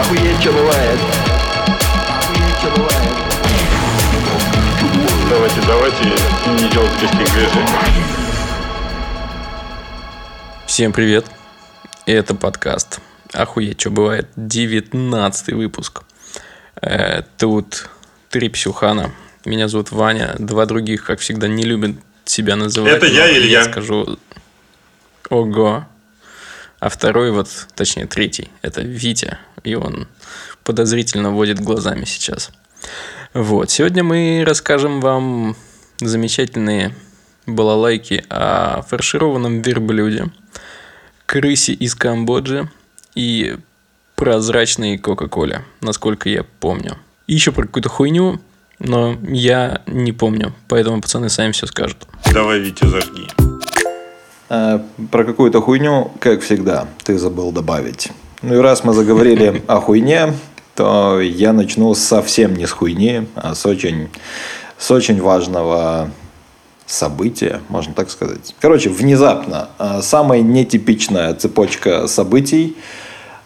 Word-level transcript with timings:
Охуеть, 0.00 0.40
что 0.40 0.50
бывает. 0.52 0.98
Охуеть, 2.08 2.58
что 2.58 2.70
бывает. 2.70 3.12
Давайте, 5.30 5.60
давайте 5.66 6.04
не 6.64 6.68
делать 6.70 6.92
лишних 7.00 7.32
движений. 7.32 8.04
Всем 10.66 10.92
привет. 10.92 11.26
Это 12.06 12.34
подкаст 12.34 12.98
Охуеть, 13.32 13.80
что 13.80 13.90
бывает. 13.90 14.28
19 14.34 15.52
выпуск. 15.54 16.02
Э, 16.82 17.22
Тут 17.38 17.88
три 18.30 18.48
псюхана. 18.48 19.12
Меня 19.44 19.68
зовут 19.68 19.92
Ваня. 19.92 20.34
Два 20.40 20.66
других, 20.66 21.04
как 21.04 21.20
всегда, 21.20 21.46
не 21.46 21.62
любят 21.64 21.92
себя 22.24 22.56
называть. 22.56 22.94
Это 22.94 23.06
я, 23.06 23.26
но 23.26 23.30
Илья. 23.32 23.58
Я 23.60 23.64
скажу 23.64 24.18
Ого. 25.30 25.86
А 26.80 26.88
второй 26.88 27.30
вот, 27.30 27.48
точнее 27.76 28.06
третий, 28.06 28.50
это 28.60 28.82
Витя. 28.82 29.38
И 29.64 29.74
он 29.74 30.06
подозрительно 30.62 31.30
водит 31.30 31.58
глазами 31.60 32.04
сейчас. 32.04 32.50
Вот. 33.32 33.70
Сегодня 33.70 34.04
мы 34.04 34.44
расскажем 34.46 35.00
вам 35.00 35.56
замечательные 35.98 36.94
балалайки 37.46 38.24
о 38.28 38.82
фаршированном 38.82 39.60
верблюде, 39.62 40.26
крысе 41.26 41.72
из 41.72 41.94
Камбоджи 41.94 42.70
и 43.14 43.56
прозрачной 44.14 44.98
Кока-Коле, 44.98 45.64
насколько 45.80 46.28
я 46.28 46.44
помню. 46.60 46.96
И 47.26 47.34
еще 47.34 47.52
про 47.52 47.62
какую-то 47.62 47.88
хуйню, 47.88 48.40
но 48.78 49.16
я 49.22 49.82
не 49.86 50.12
помню, 50.12 50.54
поэтому 50.68 51.00
пацаны 51.00 51.28
сами 51.28 51.52
все 51.52 51.66
скажут. 51.66 52.06
Давай, 52.32 52.58
Витя, 52.60 52.86
зажги. 52.86 53.28
Э, 54.50 54.78
Про 55.10 55.24
какую-то 55.24 55.60
хуйню, 55.60 56.12
как 56.20 56.42
всегда, 56.42 56.86
ты 57.02 57.18
забыл 57.18 57.50
добавить. 57.52 58.10
Ну 58.46 58.56
и 58.56 58.58
раз 58.58 58.84
мы 58.84 58.92
заговорили 58.92 59.62
о 59.66 59.80
хуйне, 59.80 60.34
то 60.74 61.18
я 61.18 61.54
начну 61.54 61.94
совсем 61.94 62.54
не 62.54 62.66
с 62.66 62.72
хуйни, 62.72 63.26
а 63.36 63.54
с 63.54 63.64
очень, 63.64 64.10
с 64.76 64.90
очень 64.90 65.22
важного 65.22 66.10
события, 66.84 67.60
можно 67.70 67.94
так 67.94 68.10
сказать. 68.10 68.54
Короче, 68.60 68.90
внезапно 68.90 69.70
э, 69.78 70.00
самая 70.02 70.42
нетипичная 70.42 71.32
цепочка 71.32 72.06
событий 72.06 72.76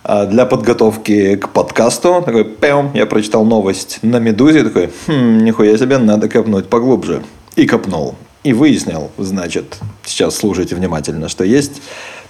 э, 0.03 0.27
для 0.27 0.47
подготовки 0.47 1.37
к 1.37 1.51
подкасту. 1.51 2.21
Такой, 2.27 2.45
пям, 2.45 2.91
я 2.95 3.07
прочитал 3.07 3.45
новость 3.45 4.01
на 4.03 4.19
«Медузе», 4.19 4.65
такой, 4.65 4.91
хм, 5.07 5.39
нихуя 5.45 5.79
себе, 5.79 5.99
надо 5.99 6.29
копнуть 6.29 6.69
поглубже. 6.69 7.23
И 7.55 7.67
копнул. 7.67 8.17
И 8.43 8.53
выяснил, 8.53 9.13
значит, 9.17 9.79
сейчас 10.05 10.37
слушайте 10.37 10.75
внимательно, 10.75 11.29
что 11.29 11.45
есть 11.45 11.83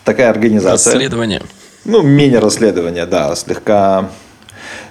такая 0.05 0.29
организация. 0.29 0.93
Расследование. 0.93 1.43
Ну, 1.85 2.03
мини-расследование, 2.03 3.07
да, 3.07 3.35
слегка, 3.35 4.11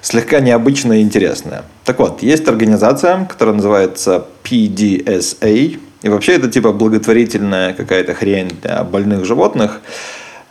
слегка 0.01 0.39
необычное 0.39 0.97
и 0.97 1.01
интересное. 1.01 1.63
Так 1.83 1.99
вот, 1.99 2.23
есть 2.23 2.47
организация, 2.47 3.25
которая 3.25 3.55
называется 3.55 4.25
PDSA. 4.43 5.79
И 6.01 6.09
вообще 6.09 6.33
это 6.33 6.49
типа 6.49 6.71
благотворительная 6.73 7.73
какая-то 7.73 8.13
хрень 8.13 8.51
для 8.61 8.83
больных 8.83 9.25
животных. 9.25 9.81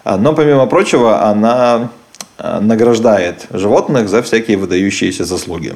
А, 0.04 0.16
Но, 0.16 0.34
помимо 0.34 0.66
прочего, 0.66 1.24
она 1.24 1.90
а, 2.38 2.60
награждает 2.60 3.46
животных 3.50 4.08
за 4.08 4.22
всякие 4.22 4.56
выдающиеся 4.56 5.24
заслуги. 5.24 5.74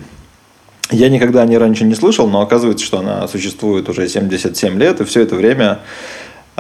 Я 0.91 1.09
никогда 1.09 1.43
о 1.43 1.47
ней 1.47 1.57
раньше 1.57 1.85
не 1.85 1.95
слышал, 1.95 2.29
но 2.29 2.41
оказывается, 2.41 2.85
что 2.85 2.99
она 2.99 3.27
существует 3.29 3.89
уже 3.89 4.09
77 4.09 4.77
лет, 4.79 5.01
и 5.01 5.05
все 5.05 5.23
это 5.23 5.37
время 5.37 5.79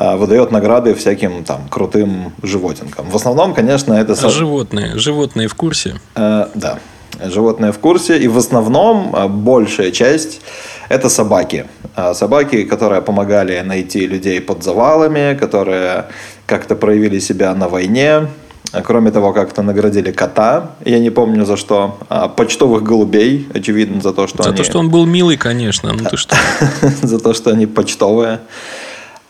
выдает 0.01 0.51
награды 0.51 0.95
всяким 0.95 1.45
там 1.45 1.69
крутым 1.69 2.33
животинкам. 2.43 3.11
В 3.11 3.17
основном, 3.17 3.55
конечно, 3.55 3.93
это... 3.93 4.13
А 4.13 4.29
животные? 4.31 4.99
Животные 4.99 5.47
в 5.47 5.55
курсе? 5.55 6.01
Э, 6.15 6.47
да, 6.55 6.79
животные 7.23 7.73
в 7.73 7.79
курсе. 7.79 8.19
И 8.19 8.29
в 8.29 8.39
основном 8.39 9.15
э, 9.15 9.29
большая 9.29 9.91
часть 9.91 10.41
это 10.89 11.09
собаки. 11.09 11.67
А 11.95 12.15
Собаки, 12.15 12.65
которые 12.65 13.03
помогали 13.03 13.61
найти 13.61 14.07
людей 14.07 14.41
под 14.41 14.63
завалами, 14.63 15.37
которые 15.39 16.07
как-то 16.47 16.77
проявили 16.77 17.19
себя 17.19 17.55
на 17.55 17.69
войне. 17.69 18.29
А 18.73 18.83
Кроме 18.83 19.11
того, 19.11 19.33
как-то 19.33 19.63
наградили 19.63 20.13
кота, 20.13 20.71
я 20.85 20.99
не 20.99 21.11
помню 21.11 21.45
за 21.45 21.57
что, 21.57 21.99
а 22.09 22.29
почтовых 22.29 22.85
голубей, 22.85 23.49
очевидно, 23.53 24.01
за 24.01 24.13
то, 24.13 24.27
что 24.29 24.43
За 24.43 24.51
они... 24.51 24.59
то, 24.59 24.65
что 24.65 24.79
он 24.79 24.91
был 24.91 25.07
милый, 25.07 25.37
конечно. 25.37 25.93
Ну 25.93 26.09
ты 26.09 26.17
что? 26.17 26.37
за 27.03 27.19
то, 27.19 27.35
что 27.35 27.51
они 27.51 27.67
почтовые. 27.67 28.41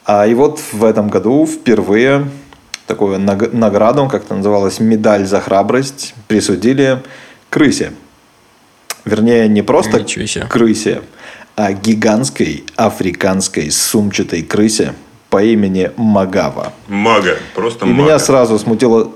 А, 0.04 0.26
и 0.26 0.34
вот 0.34 0.60
в 0.72 0.84
этом 0.84 1.08
году 1.08 1.46
впервые 1.46 2.28
такую 2.86 3.18
наг- 3.20 3.52
награду, 3.52 4.08
как 4.08 4.24
это 4.24 4.34
называлось, 4.34 4.80
медаль 4.80 5.26
за 5.26 5.40
храбрость, 5.40 6.14
присудили 6.26 7.02
крысе. 7.48 7.92
Вернее, 9.04 9.48
не 9.48 9.62
просто 9.62 10.04
крысе, 10.48 11.02
а 11.56 11.72
гигантской 11.72 12.64
африканской 12.76 13.70
сумчатой 13.70 14.42
крысе 14.42 14.94
по 15.30 15.42
имени 15.42 15.90
Магава. 15.96 16.72
Мага, 16.88 17.36
просто 17.54 17.86
И 17.86 17.88
мага. 17.88 18.02
меня 18.02 18.18
сразу 18.18 18.58
смутило 18.58 19.12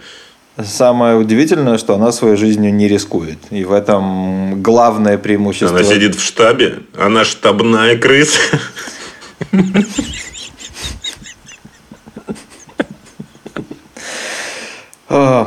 Самое 0.63 1.17
удивительное, 1.17 1.79
что 1.79 1.95
она 1.95 2.13
своей 2.13 2.37
жизнью 2.37 2.73
не 2.73 2.87
рискует. 2.87 3.39
И 3.51 3.65
в 3.65 3.73
этом 3.73 4.63
главное 4.63 5.19
преимущество. 5.19 5.77
Она 5.77 5.83
сидит 5.83 6.15
в 6.15 6.25
штабе, 6.25 6.81
она 6.97 7.25
штабная 7.25 7.99
крыса. 7.99 8.39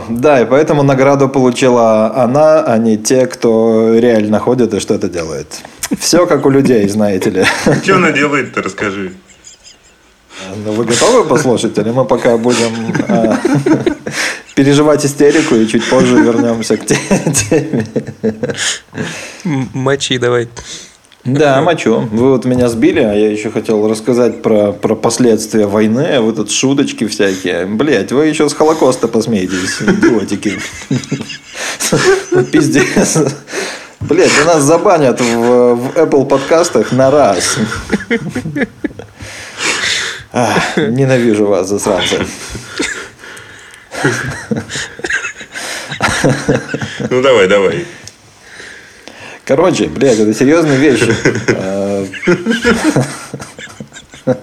Да, 0.09 0.41
и 0.41 0.45
поэтому 0.45 0.83
награду 0.83 1.27
получила 1.27 2.15
она, 2.15 2.61
а 2.61 2.77
не 2.77 2.97
те, 2.97 3.25
кто 3.25 3.95
реально 3.97 4.39
ходит 4.39 4.75
и 4.75 4.79
что-то 4.79 5.09
делает. 5.09 5.63
Все 5.99 6.25
как 6.25 6.45
у 6.45 6.49
людей, 6.49 6.87
знаете 6.89 7.29
ли. 7.29 7.45
Что 7.83 7.95
она 7.95 8.11
делает-то, 8.11 8.61
расскажи. 8.61 9.13
Ну, 10.65 10.71
вы 10.73 10.83
готовы 10.85 11.23
послушать, 11.27 11.77
или 11.77 11.91
мы 11.91 12.05
пока 12.05 12.37
будем 12.37 12.93
а, 13.07 13.37
переживать 14.55 15.05
истерику 15.05 15.55
и 15.55 15.65
чуть 15.67 15.87
позже 15.89 16.17
вернемся 16.17 16.77
к 16.77 16.85
те- 16.85 16.97
теме? 17.49 17.87
Мочи 19.43 20.17
давай. 20.17 20.49
Да, 21.23 21.61
мочу. 21.61 22.07
Вы 22.11 22.31
вот 22.31 22.45
меня 22.45 22.69
сбили, 22.69 22.99
а 22.99 23.13
я 23.13 23.31
еще 23.31 23.49
хотел 23.49 23.87
рассказать 23.89 24.43
про, 24.43 24.71
про 24.73 24.95
последствия 24.95 25.65
войны, 25.65 26.05
а 26.17 26.21
вы 26.21 26.33
тут 26.33 26.51
шуточки 26.51 27.07
всякие. 27.07 27.65
Блять, 27.65 28.11
вы 28.11 28.27
еще 28.27 28.47
с 28.47 28.53
Холокоста 28.53 29.07
посмеетесь, 29.07 29.81
идиотики. 29.81 30.59
Пиздец. 32.51 33.17
Блять, 34.07 34.31
у 34.39 34.45
нас 34.45 34.61
забанят 34.61 35.19
в, 35.19 35.25
в 35.25 35.97
Apple 35.97 36.27
подкастах 36.27 36.91
на 36.91 37.09
раз. 37.09 37.57
Ах, 40.31 40.77
ненавижу 40.77 41.47
вас, 41.47 41.67
засранцы. 41.67 42.23
Ну 47.09 47.23
давай, 47.23 47.47
давай. 47.47 47.87
Короче, 49.43 49.87
блядь, 49.87 50.19
это 50.19 50.35
серьезные 50.35 50.77
вещи. 50.77 51.11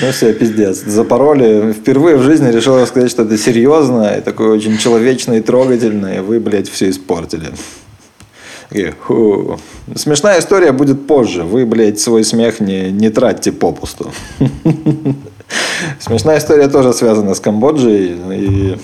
Ну 0.00 0.12
все, 0.12 0.32
пиздец. 0.32 0.78
Запороли. 0.78 1.72
Впервые 1.72 2.16
в 2.16 2.22
жизни 2.22 2.50
решил 2.50 2.80
рассказать, 2.80 3.10
что 3.10 3.22
это 3.22 3.36
серьезно 3.36 4.16
и 4.18 4.20
такое 4.20 4.50
очень 4.50 4.78
человечное 4.78 5.38
и 5.38 5.40
трогательное. 5.40 6.18
И 6.18 6.20
вы, 6.20 6.38
блядь, 6.38 6.68
все 6.68 6.90
испортили. 6.90 7.52
И, 8.70 8.92
фу. 9.06 9.58
Смешная 9.96 10.38
история 10.38 10.72
будет 10.72 11.06
позже. 11.06 11.42
Вы, 11.42 11.66
блядь, 11.66 11.98
свой 11.98 12.22
смех 12.22 12.60
не, 12.60 12.92
не 12.92 13.10
тратьте 13.10 13.50
попусту. 13.50 14.12
Смешная 16.00 16.38
история 16.38 16.68
тоже 16.68 16.92
связана 16.92 17.34
с 17.34 17.40
Камбоджей 17.40 18.16
и 18.32 18.78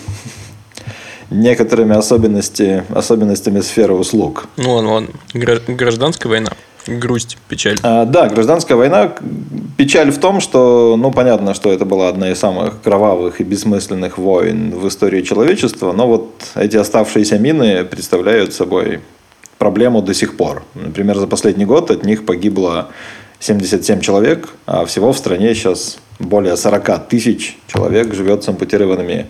некоторыми 1.31 1.97
особенности, 1.97 2.85
особенностями 2.89 3.61
сферы 3.61 3.95
услуг. 3.95 4.47
Ну, 4.57 4.71
он, 4.71 4.87
он, 4.87 5.11
гражданская 5.33 6.31
война. 6.31 6.53
Грусть, 6.87 7.39
печаль. 7.49 7.77
А, 7.83 8.05
да, 8.05 8.29
гражданская 8.29 8.77
война. 8.77 9.15
Печаль 9.77 10.11
в 10.11 10.19
том, 10.19 10.41
что, 10.41 10.97
ну, 10.97 11.11
понятно, 11.11 11.55
что 11.55 11.73
это 11.73 11.85
была 11.85 12.09
одна 12.09 12.31
из 12.31 12.39
самых 12.39 12.83
кровавых 12.83 13.41
и 13.41 13.45
бессмысленных 13.45 14.19
войн 14.19 14.71
в 14.71 14.87
истории 14.89 15.23
человечества, 15.23 15.93
но 15.93 16.07
вот 16.07 16.31
эти 16.55 16.77
оставшиеся 16.77 17.39
мины 17.39 17.85
представляют 17.85 18.53
собой 18.53 19.01
проблему 19.59 20.03
до 20.03 20.15
сих 20.15 20.37
пор. 20.37 20.63
Например, 20.75 21.17
за 21.17 21.27
последний 21.27 21.65
год 21.65 21.91
от 21.91 22.05
них 22.05 22.27
погибло 22.27 22.91
77 23.41 24.01
человек, 24.01 24.49
а 24.67 24.85
всего 24.85 25.13
в 25.13 25.19
стране 25.19 25.55
сейчас 25.55 25.99
более 26.19 26.57
40 26.57 27.09
тысяч 27.09 27.59
человек 27.67 28.15
живет 28.15 28.45
с 28.45 28.49
ампутированными 28.49 29.27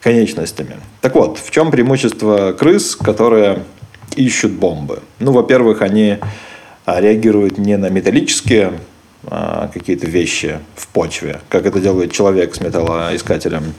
конечностями. 0.00 0.76
Так 1.00 1.14
вот, 1.14 1.38
в 1.38 1.50
чем 1.50 1.70
преимущество 1.70 2.52
крыс, 2.52 2.94
которые 2.94 3.64
ищут 4.16 4.52
бомбы? 4.52 5.00
Ну, 5.18 5.32
во-первых, 5.32 5.82
они 5.82 6.18
а, 6.84 7.00
реагируют 7.00 7.58
не 7.58 7.76
на 7.76 7.88
металлические 7.88 8.74
а, 9.26 9.70
какие-то 9.72 10.06
вещи 10.06 10.60
в 10.76 10.88
почве, 10.88 11.40
как 11.48 11.66
это 11.66 11.80
делает 11.80 12.12
человек 12.12 12.54
с 12.54 12.60
металлоискателем. 12.60 13.74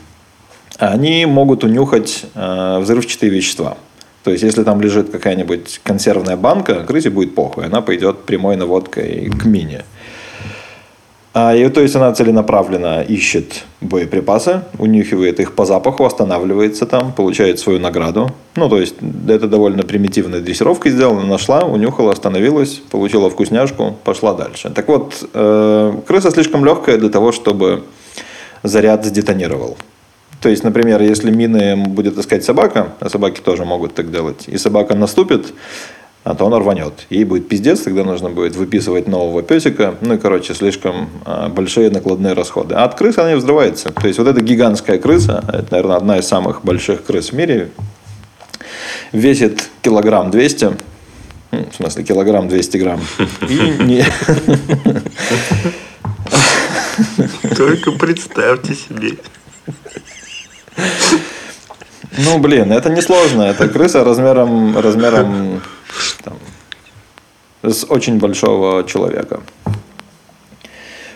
Они 0.77 1.25
могут 1.25 1.63
унюхать 1.63 2.25
а, 2.35 2.79
взрывчатые 2.79 3.29
вещества. 3.29 3.77
То 4.23 4.31
есть, 4.31 4.43
если 4.43 4.63
там 4.63 4.81
лежит 4.81 5.11
какая-нибудь 5.11 5.81
консервная 5.83 6.35
банка, 6.35 6.83
крысе 6.83 7.11
будет 7.11 7.35
похуй, 7.35 7.65
она 7.65 7.81
пойдет 7.81 8.25
прямой 8.25 8.55
наводкой 8.55 9.29
к 9.29 9.45
мине. 9.45 9.85
А, 11.37 11.53
и, 11.53 11.67
то 11.67 11.81
есть 11.81 11.93
она 11.97 12.13
целенаправленно 12.13 13.01
ищет 13.01 13.65
боеприпасы, 13.81 14.61
унюхивает 14.79 15.41
их 15.41 15.53
по 15.53 15.65
запаху, 15.65 16.05
останавливается 16.05 16.85
там, 16.85 17.11
получает 17.11 17.59
свою 17.59 17.77
награду. 17.77 18.31
Ну, 18.55 18.69
то 18.69 18.79
есть 18.79 18.95
это 19.27 19.49
довольно 19.49 19.83
примитивная 19.83 20.39
дрессировка 20.39 20.89
сделана. 20.89 21.25
Нашла, 21.25 21.65
унюхала, 21.65 22.13
остановилась, 22.13 22.81
получила 22.89 23.29
вкусняшку, 23.29 23.97
пошла 24.05 24.33
дальше. 24.33 24.69
Так 24.69 24.87
вот, 24.87 25.27
э, 25.33 25.93
крыса 26.07 26.31
слишком 26.31 26.63
легкая 26.63 26.97
для 26.97 27.09
того, 27.09 27.33
чтобы 27.33 27.83
заряд 28.63 29.03
сдетонировал. 29.03 29.75
То 30.39 30.47
есть, 30.47 30.63
например, 30.63 31.01
если 31.01 31.31
мины 31.31 31.75
будет 31.75 32.17
искать 32.17 32.45
собака, 32.45 32.93
а 33.01 33.09
собаки 33.09 33.41
тоже 33.41 33.65
могут 33.65 33.93
так 33.93 34.09
делать, 34.09 34.45
и 34.47 34.57
собака 34.57 34.95
наступит, 34.95 35.53
то 36.33 36.47
она 36.47 36.57
рванет. 36.57 37.05
Ей 37.11 37.23
будет 37.23 37.47
пиздец, 37.47 37.81
тогда 37.81 38.03
нужно 38.03 38.29
будет 38.29 38.55
выписывать 38.55 39.07
нового 39.07 39.43
песика. 39.43 39.93
Ну 40.01 40.15
и, 40.15 40.17
короче, 40.17 40.55
слишком 40.55 41.07
а, 41.23 41.49
большие 41.49 41.91
накладные 41.91 42.33
расходы. 42.33 42.73
А 42.73 42.83
от 42.83 42.95
крысы 42.95 43.19
она 43.19 43.29
не 43.29 43.37
взрывается. 43.37 43.91
То 43.91 44.07
есть, 44.07 44.17
вот 44.17 44.27
эта 44.27 44.41
гигантская 44.41 44.97
крыса, 44.97 45.43
это, 45.47 45.67
наверное, 45.69 45.97
одна 45.97 46.17
из 46.17 46.27
самых 46.27 46.65
больших 46.65 47.05
крыс 47.05 47.29
в 47.29 47.33
мире, 47.33 47.69
весит 49.11 49.69
килограмм 49.83 50.31
200, 50.31 50.77
в 51.51 51.75
смысле, 51.75 52.03
килограмм 52.03 52.47
200 52.47 52.77
грамм. 52.77 53.01
И 53.47 53.83
не... 53.83 54.03
Только 57.55 57.91
представьте 57.91 58.73
себе. 58.73 59.17
Ну, 62.17 62.39
блин, 62.39 62.71
это 62.71 62.89
несложно. 62.89 63.43
Это 63.43 63.67
крыса 63.73 64.03
размером, 64.03 64.77
размером 64.77 65.61
там, 66.23 66.33
с 67.63 67.85
очень 67.89 68.19
большого 68.19 68.83
человека. 68.83 69.41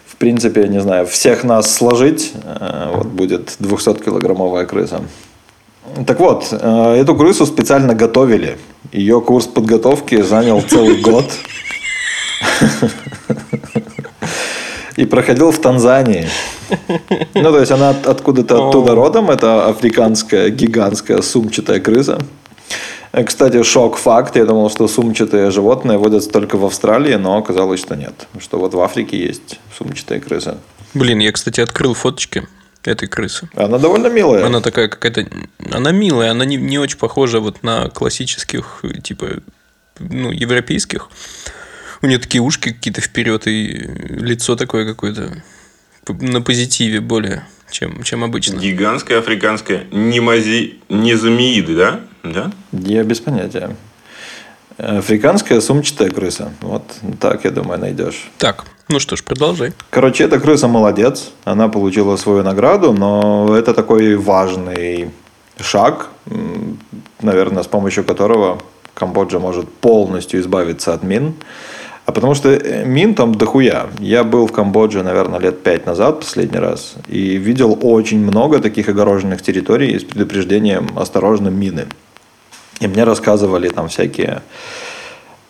В 0.06 0.16
принципе, 0.18 0.68
не 0.68 0.82
знаю, 0.82 1.06
всех 1.06 1.44
нас 1.44 1.74
сложить, 1.74 2.34
э, 2.44 2.92
вот 2.94 3.08
будет 3.08 3.56
200-килограммовая 3.60 4.66
крыса. 4.66 5.02
Так 6.06 6.20
вот, 6.20 6.48
э, 6.52 6.96
эту 7.02 7.16
крысу 7.16 7.46
специально 7.46 7.96
готовили. 7.96 8.58
Ее 8.92 9.22
курс 9.22 9.48
подготовки 9.48 10.22
занял 10.22 10.62
целый 10.62 11.02
год. 11.02 11.26
И 14.96 15.06
проходил 15.06 15.52
в 15.52 15.60
Танзании. 15.60 16.28
Ну, 17.34 17.52
то 17.52 17.60
есть 17.60 17.72
она 17.72 17.90
откуда-то 17.90 18.70
оттуда 18.70 18.96
родом. 18.96 19.30
Это 19.30 19.68
африканская 19.68 20.50
гигантская 20.50 21.22
сумчатая 21.22 21.80
крыса. 21.80 22.20
Э, 23.12 23.24
кстати, 23.24 23.64
шок-факт. 23.64 24.36
Я 24.36 24.46
думал, 24.46 24.70
что 24.70 24.88
сумчатые 24.88 25.52
животные 25.52 25.98
водятся 25.98 26.30
только 26.30 26.58
в 26.58 26.66
Австралии, 26.66 27.16
но 27.16 27.38
оказалось, 27.38 27.80
что 27.80 27.96
нет. 27.96 28.28
Что 28.40 28.60
вот 28.60 28.74
в 28.74 28.80
Африке 28.80 29.18
есть 29.18 29.60
сумчатые 29.78 30.20
крысы. 30.20 30.58
Блин, 30.94 31.20
я, 31.20 31.32
кстати, 31.32 31.62
открыл 31.62 31.94
фоточки 31.94 32.48
этой 32.84 33.08
крысы. 33.08 33.50
Она 33.56 33.78
довольно 33.78 34.08
милая. 34.08 34.46
Она 34.46 34.62
такая 34.62 34.88
какая-то... 34.88 35.28
Она 35.72 35.92
милая, 35.92 36.32
она 36.32 36.46
не, 36.46 36.56
не 36.58 36.80
очень 36.80 36.98
похожа 36.98 37.40
вот 37.40 37.62
на 37.64 37.90
классических, 37.90 38.84
типа, 39.04 39.28
ну, 40.00 40.32
европейских. 40.32 41.10
У 42.02 42.08
нее 42.08 42.18
такие 42.18 42.42
ушки 42.42 42.72
какие-то 42.72 43.02
вперед 43.02 43.48
и 43.48 43.68
лицо 44.10 44.56
такое 44.56 44.86
какое-то 44.86 45.44
на 46.08 46.42
позитиве 46.42 47.02
более, 47.02 47.46
чем, 47.70 48.04
чем 48.04 48.24
обычно. 48.24 48.58
Гигантская 48.58 49.20
африканская 49.20 49.84
немази... 49.92 50.80
незамеиды, 50.90 51.76
да? 51.76 52.00
Да? 52.24 52.52
Я 52.72 53.04
без 53.04 53.20
понятия. 53.20 53.76
Африканская 54.78 55.60
сумчатая 55.60 56.10
крыса. 56.10 56.54
Вот 56.62 56.84
так, 57.20 57.44
я 57.44 57.52
думаю, 57.52 57.80
найдешь. 57.80 58.30
Так, 58.38 58.66
ну 58.88 59.00
что 59.00 59.18
ж, 59.18 59.24
продолжай. 59.24 59.74
Короче, 59.90 60.24
эта 60.24 60.40
крыса 60.40 60.68
молодец. 60.68 61.32
Она 61.44 61.68
получила 61.68 62.16
свою 62.16 62.44
награду, 62.44 62.94
но 62.94 63.56
это 63.58 63.74
такой 63.74 64.16
важный 64.16 65.12
шаг, 65.60 66.10
наверное, 67.22 67.64
с 67.64 67.68
помощью 67.68 68.06
которого 68.06 68.62
Камбоджа 68.94 69.40
может 69.40 69.72
полностью 69.72 70.40
избавиться 70.40 70.94
от 70.94 71.04
мин. 71.04 71.36
А 72.10 72.12
потому 72.12 72.34
что 72.34 72.50
э, 72.50 72.86
мин 72.86 73.14
там 73.14 73.36
дохуя. 73.36 73.86
Я 74.00 74.24
был 74.24 74.48
в 74.48 74.52
Камбодже, 74.52 75.04
наверное, 75.04 75.40
лет 75.40 75.62
пять 75.62 75.86
назад 75.86 76.22
последний 76.22 76.58
раз. 76.58 76.96
И 77.08 77.38
видел 77.38 77.78
очень 77.84 78.18
много 78.18 78.58
таких 78.58 78.90
огороженных 78.90 79.44
территорий 79.44 80.00
с 80.00 80.04
предупреждением 80.04 80.88
«осторожно, 80.96 81.50
мины». 81.50 81.86
И 82.80 82.88
мне 82.88 83.04
рассказывали 83.04 83.70
там 83.70 83.90
всякие 83.90 84.42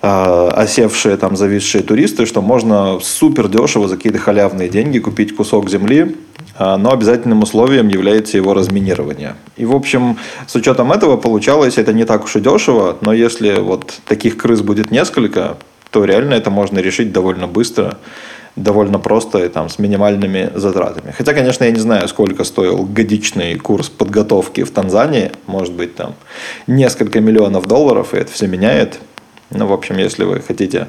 э, 0.01 0.49
осевшие, 0.49 1.15
там, 1.15 1.37
зависшие 1.37 1.81
туристы, 1.81 2.25
что 2.25 2.41
можно 2.41 2.99
супер 2.99 3.47
дешево 3.47 3.87
за 3.87 3.95
какие-то 3.95 4.19
халявные 4.19 4.67
деньги 4.67 4.99
купить 4.99 5.33
кусок 5.33 5.69
земли, 5.69 6.17
э, 6.57 6.75
но 6.75 6.91
обязательным 6.91 7.41
условием 7.41 7.87
является 7.87 8.35
его 8.35 8.53
разминирование. 8.53 9.37
И, 9.55 9.63
в 9.63 9.73
общем, 9.73 10.17
с 10.45 10.55
учетом 10.55 10.91
этого 10.91 11.15
получалось, 11.15 11.77
это 11.77 11.93
не 11.93 12.03
так 12.03 12.25
уж 12.25 12.35
и 12.35 12.41
дешево, 12.41 12.97
но 12.99 13.13
если 13.13 13.61
вот 13.61 14.01
таких 14.05 14.35
крыс 14.35 14.59
будет 14.59 14.91
несколько, 14.91 15.55
то 15.91 16.05
реально 16.05 16.35
это 16.35 16.49
можно 16.49 16.79
решить 16.79 17.11
довольно 17.11 17.47
быстро, 17.47 17.97
довольно 18.55 18.99
просто 18.99 19.39
и 19.39 19.49
там 19.49 19.69
с 19.69 19.79
минимальными 19.79 20.51
затратами. 20.55 21.13
Хотя, 21.17 21.33
конечно, 21.33 21.63
я 21.63 21.71
не 21.71 21.79
знаю, 21.79 22.07
сколько 22.07 22.43
стоил 22.43 22.83
годичный 22.83 23.55
курс 23.57 23.89
подготовки 23.89 24.63
в 24.63 24.71
Танзании. 24.71 25.31
Может 25.47 25.73
быть, 25.73 25.95
там 25.95 26.15
несколько 26.67 27.21
миллионов 27.21 27.67
долларов, 27.67 28.13
и 28.13 28.17
это 28.17 28.31
все 28.31 28.47
меняет. 28.47 28.99
Ну, 29.51 29.65
в 29.65 29.73
общем, 29.73 29.97
если 29.97 30.25
вы 30.25 30.41
хотите 30.41 30.87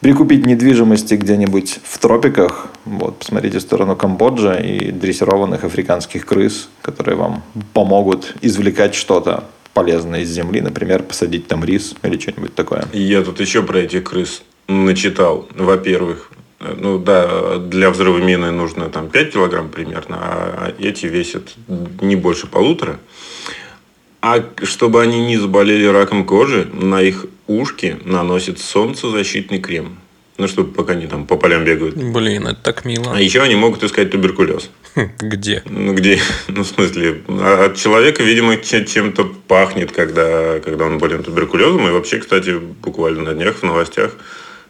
прикупить 0.00 0.44
недвижимости 0.44 1.14
где-нибудь 1.14 1.80
в 1.82 1.98
тропиках, 1.98 2.68
вот, 2.84 3.20
посмотрите 3.20 3.58
в 3.58 3.62
сторону 3.62 3.96
Камбоджи 3.96 4.60
и 4.62 4.90
дрессированных 4.90 5.64
африканских 5.64 6.26
крыс, 6.26 6.68
которые 6.82 7.16
вам 7.16 7.42
помогут 7.72 8.34
извлекать 8.42 8.94
что-то 8.94 9.44
полезное 9.74 10.20
из 10.22 10.30
земли, 10.30 10.60
например, 10.60 11.02
посадить 11.02 11.46
там 11.46 11.64
рис 11.64 11.94
или 12.02 12.18
что-нибудь 12.18 12.54
такое. 12.54 12.86
Я 12.92 13.22
тут 13.22 13.40
еще 13.40 13.62
про 13.62 13.78
этих 13.80 14.04
крыс 14.04 14.42
начитал. 14.68 15.48
Во-первых, 15.54 16.30
ну 16.60 16.98
да, 16.98 17.58
для 17.58 17.90
взрыва 17.90 18.18
мины 18.18 18.50
нужно 18.50 18.88
там 18.88 19.10
5 19.10 19.32
килограмм 19.32 19.68
примерно, 19.68 20.16
а 20.20 20.74
эти 20.78 21.06
весят 21.06 21.54
не 22.00 22.16
больше 22.16 22.46
полутора. 22.46 22.98
А 24.22 24.42
чтобы 24.62 25.02
они 25.02 25.26
не 25.26 25.36
заболели 25.36 25.84
раком 25.84 26.24
кожи, 26.24 26.66
на 26.72 27.02
их 27.02 27.26
ушки 27.46 27.98
наносят 28.04 28.58
солнцезащитный 28.58 29.58
крем. 29.58 29.98
Ну, 30.38 30.48
чтобы 30.48 30.72
пока 30.72 30.94
они 30.94 31.06
там 31.06 31.26
по 31.26 31.36
полям 31.36 31.64
бегают. 31.64 31.94
Блин, 31.94 32.46
это 32.46 32.60
так 32.60 32.84
мило. 32.84 33.12
А 33.14 33.20
еще 33.20 33.42
они 33.42 33.54
могут 33.54 33.84
искать 33.84 34.10
туберкулез. 34.10 34.70
Где? 35.18 35.62
Ну, 35.66 35.94
где? 35.94 36.20
Ну, 36.48 36.62
в 36.62 36.66
смысле, 36.66 37.22
а 37.28 37.66
от 37.66 37.76
человека, 37.76 38.22
видимо, 38.22 38.56
че- 38.56 38.84
чем-то 38.84 39.24
пахнет, 39.48 39.92
когда, 39.92 40.60
когда 40.60 40.86
он 40.86 40.98
болен 40.98 41.22
туберкулезом. 41.22 41.88
И 41.88 41.90
вообще, 41.90 42.18
кстати, 42.18 42.58
буквально 42.82 43.22
на 43.22 43.34
днях 43.34 43.56
в 43.56 43.62
новостях 43.62 44.12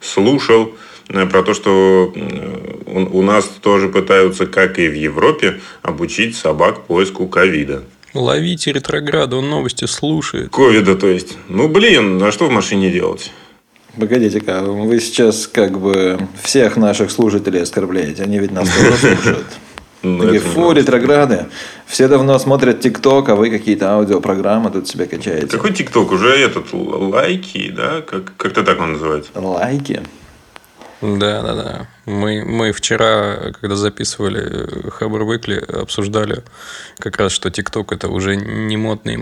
слушал 0.01 0.75
э, 1.09 1.27
про 1.27 1.43
то, 1.43 1.53
что 1.55 2.13
э, 2.15 2.75
у 2.87 3.19
у 3.19 3.23
нас 3.23 3.45
тоже 3.61 3.89
пытаются, 3.89 4.47
как 4.47 4.79
и 4.79 4.89
в 4.89 4.95
Европе, 4.95 5.61
обучить 5.83 6.37
собак 6.37 6.87
поиску 6.87 7.27
ковида. 7.27 7.85
Ловите 8.15 8.73
ретрограда, 8.73 9.37
он 9.37 9.51
новости 9.51 9.87
слушает. 9.87 10.51
Ковида, 10.51 10.95
то 10.95 11.09
есть. 11.09 11.37
Ну, 11.49 11.69
блин, 11.69 12.23
а 12.23 12.31
что 12.33 12.47
в 12.47 12.51
машине 12.51 12.91
делать? 12.91 13.33
Погодите-ка, 13.99 14.63
вы 14.63 15.01
сейчас 15.01 15.47
как 15.47 15.79
бы 15.79 16.19
всех 16.43 16.77
наших 16.77 17.11
слушателей 17.11 17.63
оскорбляете. 17.63 18.23
Они 18.23 18.39
ведь 18.39 18.53
нас 18.53 18.69
тоже 18.69 18.97
слушают. 18.97 19.47
Ну, 20.05 20.23
Такие, 20.23 20.41
фу, 20.41 20.73
ретрограды. 20.73 21.47
Все 21.87 22.09
давно 22.09 22.39
смотрят 22.39 22.81
ТикТок, 22.81 23.29
а 23.31 23.35
вы 23.35 23.51
какие-то 23.51 23.95
аудиопрограммы 23.95 24.71
тут 24.71 24.87
себе 24.87 25.07
качаете. 25.07 25.47
Какой 25.47 25.73
ТикТок? 25.73 26.13
Уже 26.13 26.29
этот 26.29 26.67
лайки, 26.73 27.71
да? 27.71 28.03
Как, 28.03 28.37
как-то 28.37 28.63
так 28.63 28.81
он 28.81 28.93
называется. 28.93 29.31
Лайки. 29.35 30.03
Да, 31.05 31.43
да, 31.43 31.55
да. 31.55 31.87
Мы, 32.07 32.45
мы 32.45 32.73
вчера, 32.73 33.53
когда 33.61 33.77
записывали 33.77 34.89
Хабр 34.91 35.25
Выкли, 35.25 35.57
обсуждали 35.57 36.43
как 36.99 37.19
раз, 37.19 37.33
что 37.33 37.51
ТикТок 37.51 37.93
это 37.93 38.09
уже 38.09 38.37
не 38.37 38.77
модный 38.77 39.15
и 39.15 39.17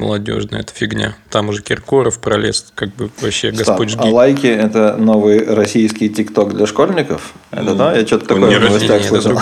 это 0.58 0.72
фигня. 0.72 1.16
Там 1.28 1.48
уже 1.48 1.62
Киркоров 1.62 2.20
пролез, 2.20 2.72
как 2.76 2.94
бы 2.94 3.10
вообще 3.20 3.52
Стоп, 3.52 3.66
господь 3.66 3.94
а 3.96 4.02
жги. 4.02 4.12
лайки 4.12 4.46
это 4.46 4.96
новый 4.96 5.44
российский 5.44 6.08
ТикТок 6.08 6.54
для 6.54 6.66
школьников? 6.66 7.32
Это 7.50 7.74
да? 7.74 7.96
Я 7.96 8.06
что-то 8.06 8.34
он 8.34 8.42
такое 8.42 8.50
не 8.50 8.58
в 8.58 8.70
новостях 8.70 9.04
слышал. 9.04 9.40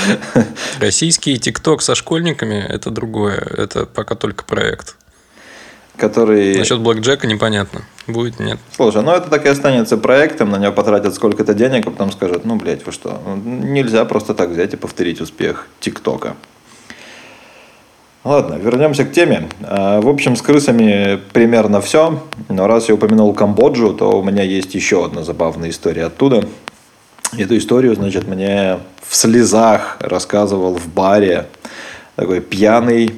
Российский 0.80 1.38
ТикТок 1.38 1.80
со 1.82 1.94
школьниками– 1.94 2.64
это 2.68 2.90
другое. 2.90 3.38
Это 3.56 3.86
пока 3.86 4.16
только 4.16 4.44
проект. 4.44 4.96
Который... 5.96 6.58
Насчет 6.58 6.80
Блэк 6.80 7.00
Джека 7.00 7.26
непонятно. 7.26 7.82
Будет, 8.06 8.40
нет. 8.40 8.58
Слушай, 8.74 9.02
ну 9.02 9.12
это 9.12 9.30
так 9.30 9.46
и 9.46 9.48
останется 9.48 9.96
проектом, 9.96 10.50
на 10.50 10.58
него 10.58 10.72
потратят 10.72 11.14
сколько-то 11.14 11.54
денег, 11.54 11.86
а 11.86 11.90
потом 11.90 12.10
скажут, 12.10 12.44
ну, 12.44 12.56
блядь, 12.56 12.84
вы 12.84 12.92
что, 12.92 13.20
нельзя 13.44 14.04
просто 14.04 14.34
так 14.34 14.50
взять 14.50 14.72
и 14.72 14.76
повторить 14.76 15.20
успех 15.20 15.68
ТикТока. 15.80 16.34
Ладно, 18.24 18.54
вернемся 18.54 19.04
к 19.04 19.12
теме. 19.12 19.48
А, 19.62 20.00
В 20.00 20.08
общем, 20.08 20.36
с 20.36 20.42
крысами 20.42 21.20
примерно 21.32 21.80
все. 21.80 22.22
Но 22.48 22.68
раз 22.68 22.88
я 22.88 22.94
упомянул 22.94 23.34
Камбоджу, 23.34 23.94
то 23.94 24.18
у 24.18 24.22
меня 24.22 24.44
есть 24.44 24.74
еще 24.74 25.04
одна 25.04 25.24
забавная 25.24 25.70
история 25.70 26.04
оттуда. 26.04 26.46
Эту 27.36 27.56
историю, 27.56 27.94
значит, 27.96 28.28
мне 28.28 28.78
в 29.04 29.16
слезах 29.16 29.96
рассказывал 30.00 30.74
в 30.74 30.86
баре 30.88 31.48
такой 32.14 32.40
пьяный 32.40 33.12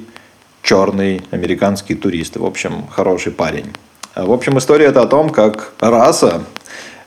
черный 0.65 1.21
американский 1.31 1.95
турист. 1.95 2.37
В 2.37 2.45
общем, 2.45 2.87
хороший 2.87 3.31
парень. 3.31 3.71
В 4.15 4.31
общем, 4.31 4.57
история 4.57 4.87
это 4.87 5.01
о 5.01 5.05
том, 5.05 5.29
как 5.29 5.73
раса 5.79 6.43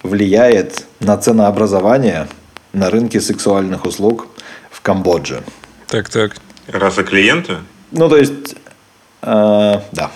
влияет 0.02 0.86
на 1.00 1.16
ценообразование 1.16 2.28
на 2.72 2.88
рынке 2.90 3.20
сексуальных 3.20 3.84
услуг 3.84 4.28
в 4.70 4.80
Камбодже. 4.80 5.42
Так, 5.88 6.08
так. 6.08 6.36
Раса 6.68 7.02
клиента? 7.02 7.62
Ну, 7.90 8.08
то 8.08 8.16
есть, 8.16 8.54
э, 9.22 9.80
да. 9.92 10.10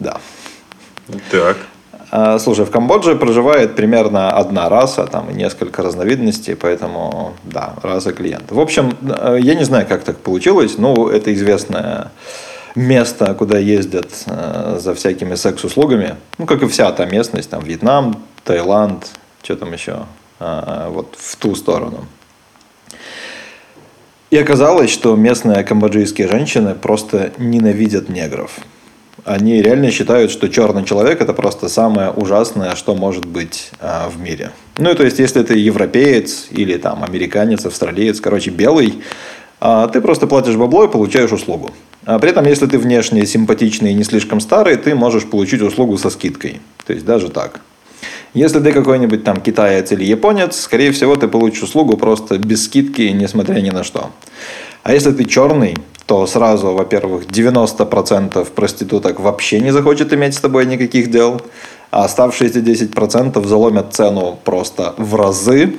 Да. 0.00 0.20
Так. 1.30 1.56
А, 2.10 2.38
Слушай, 2.38 2.64
в 2.64 2.70
Камбодже 2.70 3.16
проживает 3.16 3.74
примерно 3.74 4.30
одна 4.30 4.68
раса, 4.68 5.06
там 5.06 5.36
несколько 5.36 5.82
разновидностей, 5.82 6.54
поэтому, 6.54 7.34
да, 7.44 7.74
раса 7.82 8.12
клиента. 8.12 8.54
В 8.54 8.60
общем, 8.60 8.96
э, 9.02 9.38
я 9.40 9.54
не 9.54 9.64
знаю, 9.64 9.86
как 9.88 10.04
так 10.04 10.18
получилось, 10.18 10.78
но 10.78 11.10
это 11.10 11.34
известное 11.34 12.12
место, 12.76 13.34
куда 13.34 13.58
ездят 13.58 14.10
э, 14.26 14.78
за 14.80 14.94
всякими 14.94 15.34
секс-услугами, 15.34 16.16
ну, 16.38 16.46
как 16.46 16.62
и 16.62 16.68
вся 16.68 16.92
та 16.92 17.06
местность, 17.06 17.50
там, 17.50 17.64
Вьетнам, 17.64 18.22
Таиланд, 18.44 19.10
что 19.42 19.56
там 19.56 19.72
еще, 19.72 20.06
а, 20.38 20.88
вот 20.90 21.16
в 21.18 21.36
ту 21.36 21.54
сторону. 21.54 22.04
И 24.30 24.36
оказалось, 24.36 24.90
что 24.90 25.14
местные 25.16 25.62
камбоджийские 25.64 26.28
женщины 26.28 26.74
просто 26.74 27.32
ненавидят 27.38 28.08
негров. 28.08 28.58
Они 29.26 29.60
реально 29.60 29.90
считают, 29.90 30.30
что 30.30 30.48
черный 30.48 30.84
человек 30.84 31.20
это 31.20 31.32
просто 31.32 31.68
самое 31.68 32.10
ужасное, 32.10 32.76
что 32.76 32.94
может 32.94 33.24
быть 33.24 33.70
а, 33.80 34.08
в 34.08 34.20
мире. 34.20 34.52
Ну 34.78 34.92
и 34.92 34.94
то 34.94 35.04
есть, 35.04 35.18
если 35.18 35.42
ты 35.42 35.58
европеец 35.58 36.46
или 36.52 36.76
там 36.76 37.02
американец, 37.02 37.66
австралиец, 37.66 38.20
короче, 38.20 38.52
белый, 38.52 39.02
а, 39.58 39.88
ты 39.88 40.00
просто 40.00 40.28
платишь 40.28 40.54
бабло 40.54 40.84
и 40.84 40.88
получаешь 40.88 41.32
услугу. 41.32 41.72
А 42.04 42.20
при 42.20 42.30
этом, 42.30 42.46
если 42.46 42.66
ты 42.66 42.78
внешне 42.78 43.26
симпатичный 43.26 43.90
и 43.90 43.94
не 43.94 44.04
слишком 44.04 44.38
старый, 44.38 44.76
ты 44.76 44.94
можешь 44.94 45.24
получить 45.24 45.60
услугу 45.60 45.98
со 45.98 46.10
скидкой. 46.10 46.60
То 46.86 46.92
есть 46.92 47.04
даже 47.04 47.28
так. 47.28 47.60
Если 48.32 48.60
ты 48.60 48.70
какой-нибудь 48.70 49.24
там 49.24 49.40
китаец 49.40 49.90
или 49.90 50.04
японец, 50.04 50.60
скорее 50.60 50.92
всего, 50.92 51.16
ты 51.16 51.26
получишь 51.26 51.64
услугу 51.64 51.96
просто 51.96 52.38
без 52.38 52.66
скидки, 52.66 53.02
несмотря 53.02 53.60
ни 53.60 53.70
на 53.70 53.82
что. 53.82 54.10
А 54.84 54.94
если 54.94 55.10
ты 55.10 55.24
черный, 55.24 55.74
то 56.06 56.26
сразу, 56.26 56.72
во-первых, 56.72 57.24
90% 57.24 58.44
проституток 58.54 59.20
вообще 59.20 59.60
не 59.60 59.72
захочет 59.72 60.12
иметь 60.12 60.34
с 60.34 60.40
тобой 60.40 60.64
никаких 60.66 61.10
дел, 61.10 61.40
а 61.90 62.04
оставшиеся 62.04 62.60
10% 62.60 63.46
заломят 63.46 63.92
цену 63.92 64.38
просто 64.44 64.94
в 64.98 65.16
разы. 65.16 65.74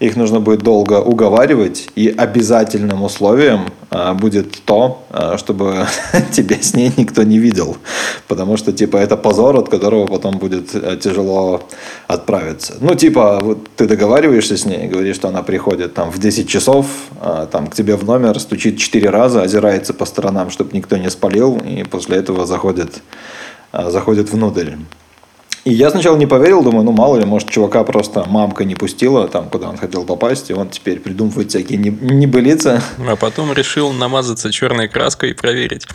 Их 0.00 0.16
нужно 0.16 0.40
будет 0.40 0.60
долго 0.60 1.00
уговаривать, 1.00 1.88
и 1.94 2.08
обязательным 2.08 3.02
условием 3.02 3.68
а, 3.90 4.14
будет 4.14 4.64
то, 4.64 5.04
а, 5.10 5.38
чтобы 5.38 5.86
тебя 6.32 6.56
с 6.60 6.74
ней 6.74 6.92
никто 6.96 7.22
не 7.22 7.38
видел. 7.38 7.76
Потому 8.26 8.56
что, 8.56 8.72
типа, 8.72 8.96
это 8.96 9.16
позор, 9.16 9.56
от 9.56 9.68
которого 9.68 10.06
потом 10.06 10.38
будет 10.38 10.74
э, 10.74 10.98
тяжело 11.00 11.62
отправиться. 12.08 12.74
Ну, 12.80 12.94
типа, 12.94 13.38
вот 13.40 13.68
ты 13.76 13.86
договариваешься 13.86 14.56
с 14.56 14.64
ней, 14.64 14.88
говоришь, 14.88 15.16
что 15.16 15.28
она 15.28 15.42
приходит 15.42 15.94
там 15.94 16.10
в 16.10 16.18
10 16.18 16.48
часов, 16.48 16.86
а, 17.20 17.46
там 17.46 17.68
к 17.68 17.74
тебе 17.74 17.96
в 17.96 18.04
номер, 18.04 18.40
стучит 18.40 18.78
4 18.78 19.10
раза, 19.10 19.42
озирается 19.42 19.94
по 19.94 20.06
сторонам, 20.06 20.50
чтобы 20.50 20.70
никто 20.72 20.96
не 20.96 21.10
спалил, 21.10 21.56
и 21.58 21.84
после 21.84 22.16
этого 22.16 22.46
заходит, 22.46 23.02
заходит 23.72 24.30
внутрь. 24.30 24.72
И 25.64 25.72
я 25.72 25.90
сначала 25.90 26.16
не 26.16 26.26
поверил, 26.26 26.62
думаю, 26.62 26.84
ну 26.84 26.92
мало 26.92 27.16
ли, 27.16 27.24
может, 27.24 27.48
чувака 27.48 27.84
просто 27.84 28.24
мамка 28.28 28.64
не 28.64 28.74
пустила 28.74 29.28
там, 29.28 29.48
куда 29.48 29.70
он 29.70 29.78
хотел 29.78 30.04
попасть, 30.04 30.50
и 30.50 30.54
он 30.54 30.68
теперь 30.68 31.00
придумывает 31.00 31.48
всякие 31.48 31.78
не- 31.78 31.90
небылицы. 31.90 32.82
А 33.08 33.16
потом 33.16 33.52
решил 33.52 33.92
намазаться 33.92 34.52
черной 34.52 34.88
краской 34.88 35.30
и 35.30 35.32
проверить. 35.32 35.86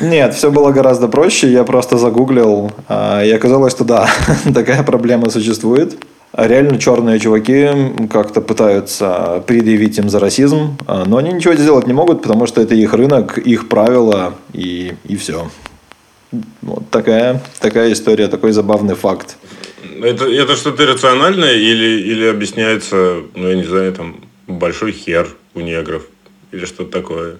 Нет, 0.00 0.34
все 0.34 0.50
было 0.50 0.72
гораздо 0.72 1.08
проще. 1.08 1.52
Я 1.52 1.64
просто 1.64 1.98
загуглил, 1.98 2.72
а, 2.88 3.22
и 3.22 3.30
оказалось, 3.30 3.74
что 3.74 3.84
да, 3.84 4.08
такая 4.54 4.82
проблема 4.82 5.28
существует. 5.28 6.02
А 6.32 6.46
Реально 6.46 6.78
черные 6.78 7.18
чуваки 7.18 7.68
как-то 8.10 8.40
пытаются 8.40 9.42
предъявить 9.46 9.98
им 9.98 10.08
за 10.08 10.20
расизм, 10.20 10.76
а, 10.86 11.04
но 11.06 11.18
они 11.18 11.32
ничего 11.32 11.54
сделать 11.54 11.86
не 11.86 11.92
могут, 11.92 12.22
потому 12.22 12.46
что 12.46 12.62
это 12.62 12.74
их 12.74 12.94
рынок, 12.94 13.36
их 13.36 13.68
правила 13.68 14.34
и, 14.54 14.94
и 15.04 15.16
все. 15.16 15.50
Вот 16.62 16.90
такая, 16.90 17.42
такая 17.60 17.92
история, 17.92 18.28
такой 18.28 18.52
забавный 18.52 18.94
факт. 18.94 19.36
Это, 20.02 20.24
это 20.26 20.56
что-то 20.56 20.82
иррациональное 20.84 21.54
или, 21.54 22.00
или 22.02 22.26
объясняется, 22.26 23.22
ну, 23.34 23.48
я 23.48 23.54
не 23.56 23.64
знаю, 23.64 23.92
там, 23.92 24.20
большой 24.46 24.92
хер 24.92 25.28
у 25.54 25.60
негров? 25.60 26.02
Или 26.52 26.64
что-то 26.66 26.90
такое? 26.90 27.36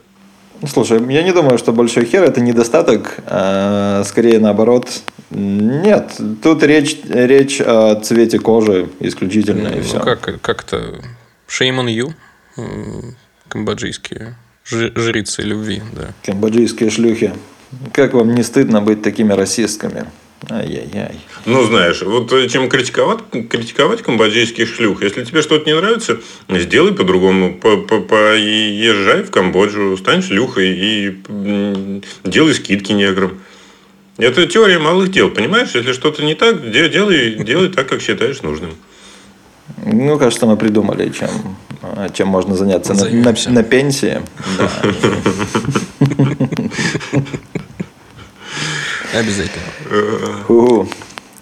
Слушай, 0.66 1.00
я 1.12 1.22
не 1.22 1.32
думаю, 1.32 1.58
что 1.58 1.72
большой 1.72 2.06
хер 2.06 2.22
это 2.22 2.40
недостаток, 2.40 3.18
а 3.26 4.02
скорее 4.04 4.38
наоборот. 4.38 4.88
Нет, 5.30 6.12
тут 6.42 6.62
речь, 6.62 6.96
речь 7.08 7.60
о 7.60 7.94
цвете 7.96 8.38
кожи 8.38 8.88
исключительно 9.00 9.68
и 9.68 9.76
Ну, 9.78 9.82
все. 9.82 10.00
как, 10.00 10.40
как-то 10.40 11.00
shame 11.48 11.78
on 11.84 11.88
you, 11.94 12.12
камбоджийские 13.48 14.36
жи- 14.64 14.92
жрицы 14.96 15.42
любви, 15.42 15.82
да. 15.92 16.12
Камбоджийские 16.24 16.90
шлюхи. 16.90 17.32
Как 17.92 18.14
вам 18.14 18.34
не 18.34 18.42
стыдно 18.42 18.80
быть 18.80 19.02
такими 19.02 19.32
расистками? 19.32 20.04
Ай-яй-яй. 20.50 21.18
Ну, 21.46 21.64
знаешь, 21.64 22.02
вот 22.02 22.30
э, 22.32 22.46
чем 22.48 22.68
критиковать, 22.68 23.20
критиковать 23.48 24.02
камбоджийских 24.02 24.68
шлюх. 24.68 25.02
Если 25.02 25.24
тебе 25.24 25.40
что-то 25.42 25.64
не 25.68 25.74
нравится, 25.74 26.18
сделай 26.48 26.92
по-другому. 26.92 27.54
По- 27.54 27.78
по- 27.78 28.00
Поезжай 28.00 29.22
в 29.22 29.30
Камбоджу, 29.30 29.96
стань 29.96 30.22
шлюхой 30.22 30.68
и 30.76 32.02
делай 32.24 32.54
скидки 32.54 32.92
неграм. 32.92 33.38
Это 34.18 34.46
теория 34.46 34.78
малых 34.78 35.10
дел, 35.10 35.30
понимаешь? 35.30 35.70
Если 35.74 35.92
что-то 35.92 36.22
не 36.22 36.34
так, 36.34 36.70
де- 36.70 36.88
делай, 36.90 37.34
делай 37.42 37.68
так, 37.70 37.88
как 37.88 38.00
считаешь 38.02 38.42
нужным. 38.42 38.74
Ну, 39.84 40.18
кажется, 40.18 40.46
мы 40.46 40.56
придумали, 40.56 41.08
чем, 41.10 41.28
а, 41.82 42.08
чем 42.10 42.28
можно 42.28 42.54
заняться 42.54 42.94
на, 42.94 43.08
на, 43.08 43.34
на 43.48 43.62
пенсии. 43.62 44.20
Да. 44.58 44.70
Обязательно. 49.14 50.44
Фу. 50.46 50.88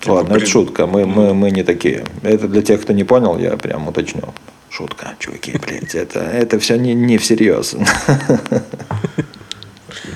Ладно, 0.07 0.35
это 0.35 0.47
шутка. 0.47 0.87
Мы, 0.87 1.07
мы, 1.07 1.35
мы 1.35 1.51
не 1.51 1.63
такие. 1.63 2.05
Это 2.23 2.49
для 2.49 2.63
тех, 2.63 2.83
кто 2.83 2.93
не 2.93 3.05
понял, 3.05 3.39
я 3.39 3.57
прям 3.57 3.89
уточню. 3.89 4.35
Шутка, 4.71 5.15
чуваки, 5.19 5.53
блядь. 5.53 5.95
Это, 5.95 6.21
это 6.21 6.59
все 6.59 6.77
не, 6.77 6.95
не 6.95 7.17
всерьез. 7.19 7.77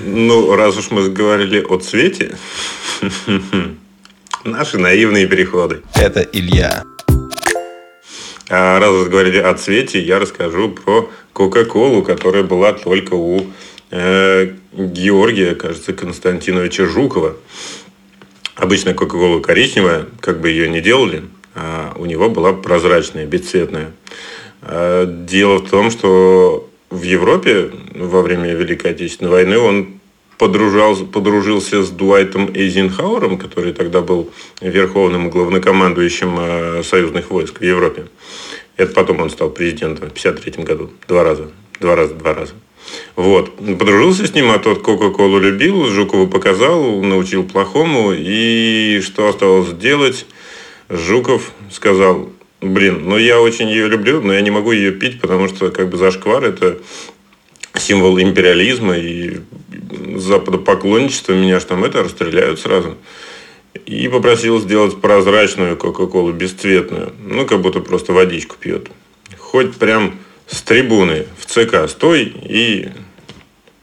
Ну, 0.01 0.55
раз 0.55 0.77
уж 0.77 0.91
мы 0.91 1.09
говорили 1.09 1.61
о 1.61 1.77
цвете, 1.77 2.35
наши 4.43 4.77
наивные 4.77 5.27
переходы. 5.27 5.81
Это 5.95 6.21
Илья. 6.21 6.83
А 8.49 8.79
раз 8.79 8.91
уж 8.91 9.09
говорили 9.09 9.39
о 9.39 9.53
цвете, 9.53 10.01
я 10.01 10.19
расскажу 10.19 10.69
про 10.69 11.09
Кока-Колу, 11.33 12.01
которая 12.01 12.43
была 12.43 12.73
только 12.73 13.13
у 13.13 13.39
э, 13.39 13.43
Георгия, 13.91 15.55
кажется, 15.55 15.93
Константиновича 15.93 16.85
Жукова. 16.85 17.35
Обычно 18.55 18.93
Кока-Кола 18.93 19.39
коричневая, 19.39 20.05
как 20.19 20.41
бы 20.41 20.49
ее 20.49 20.69
ни 20.69 20.79
делали, 20.79 21.23
а 21.55 21.93
у 21.97 22.05
него 22.05 22.29
была 22.29 22.53
прозрачная, 22.53 23.25
бесцветная. 23.25 23.91
А 24.61 25.05
Дело 25.05 25.59
в 25.59 25.69
том, 25.69 25.89
что 25.91 26.69
в 26.89 27.01
Европе 27.03 27.71
во 27.95 28.21
время 28.21 28.53
Великой 28.53 28.91
Отечественной 28.91 29.31
войны 29.31 29.57
он 29.57 29.99
подружался, 30.37 31.05
подружился 31.05 31.83
с 31.83 31.89
Дуайтом 31.89 32.49
Эйзенхауэром, 32.53 33.37
который 33.37 33.73
тогда 33.73 34.01
был 34.01 34.31
верховным 34.61 35.29
главнокомандующим 35.29 36.35
э, 36.39 36.83
союзных 36.83 37.29
войск 37.29 37.59
в 37.59 37.63
Европе. 37.63 38.05
Это 38.77 38.93
потом 38.93 39.19
он 39.19 39.29
стал 39.29 39.49
президентом 39.49 40.09
в 40.09 40.11
1953 40.11 40.63
году. 40.63 40.89
Два 41.07 41.23
раза. 41.23 41.49
Два 41.81 41.95
раза, 41.95 42.13
два 42.13 42.33
раза. 42.33 42.53
Вот. 43.15 43.55
Подружился 43.55 44.25
с 44.27 44.33
ним, 44.33 44.51
а 44.51 44.59
тот 44.59 44.81
Кока-Колу 44.81 45.39
любил, 45.39 45.85
Жукову 45.87 46.27
показал, 46.27 47.01
научил 47.01 47.43
плохому. 47.43 48.13
И 48.13 49.01
что 49.03 49.27
осталось 49.27 49.73
делать? 49.73 50.25
Жуков 50.89 51.51
сказал, 51.71 52.29
блин, 52.61 53.03
ну 53.05 53.17
я 53.17 53.39
очень 53.41 53.69
ее 53.69 53.87
люблю, 53.87 54.21
но 54.21 54.33
я 54.33 54.41
не 54.41 54.51
могу 54.51 54.71
ее 54.71 54.91
пить, 54.91 55.21
потому 55.21 55.47
что 55.47 55.69
как 55.69 55.89
бы 55.89 55.97
зашквар 55.97 56.43
это 56.43 56.79
символ 57.75 58.19
империализма 58.19 58.97
и 58.97 59.39
западопоклонничества. 60.15 61.33
Меня 61.33 61.59
ж 61.59 61.63
там 61.63 61.83
это 61.83 62.03
расстреляют 62.03 62.59
сразу. 62.59 62.97
И 63.85 64.07
попросил 64.07 64.59
сделать 64.59 64.99
прозрачную 64.99 65.77
Кока-Колу, 65.77 66.31
бесцветную. 66.31 67.13
Ну, 67.23 67.45
как 67.45 67.61
будто 67.61 67.79
просто 67.79 68.13
водичку 68.13 68.55
пьет. 68.59 68.89
Хоть 69.37 69.75
прям 69.75 70.15
с 70.49 70.61
трибуны 70.61 71.25
в 71.37 71.45
ЦК 71.45 71.89
стой 71.89 72.23
и, 72.43 72.89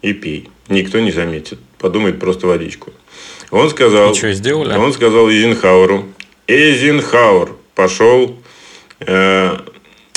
и 0.02 0.12
пей. 0.12 0.48
Никто 0.68 0.98
не 0.98 1.12
заметит. 1.12 1.58
Подумает 1.78 2.18
просто 2.18 2.46
водичку. 2.46 2.92
Он 3.50 3.70
сказал... 3.70 4.12
Чё, 4.14 4.32
сделали? 4.32 4.76
Он 4.76 4.92
сказал 4.92 5.28
Эйзенхауэру. 5.28 6.04
Эйзенхауэр 6.48 7.50
пошел... 7.74 8.36
э, 9.00 9.56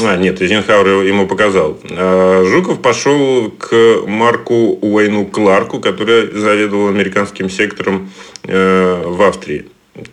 а, 0.01 0.17
нет, 0.17 0.41
Эйзенхауэр 0.41 1.05
ему 1.05 1.27
показал. 1.27 1.77
А 1.91 2.43
Жуков 2.45 2.81
пошел 2.81 3.51
к 3.51 4.03
Марку 4.07 4.79
Уэйну 4.81 5.27
Кларку, 5.27 5.79
который 5.79 6.31
заведовал 6.31 6.87
американским 6.87 7.49
сектором 7.49 8.11
э, 8.43 9.03
в 9.05 9.21
Австрии. 9.21 9.67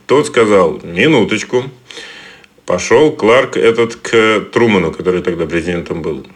Тот 0.07 0.27
сказал, 0.27 0.81
минуточку. 0.83 1.65
Пошел 2.67 3.13
Кларк 3.13 3.57
этот 3.57 3.95
к 3.97 4.41
Труману, 4.53 4.91
который 4.93 5.23
тогда 5.23 5.47
президентом 5.47 6.03
был. 6.03 6.27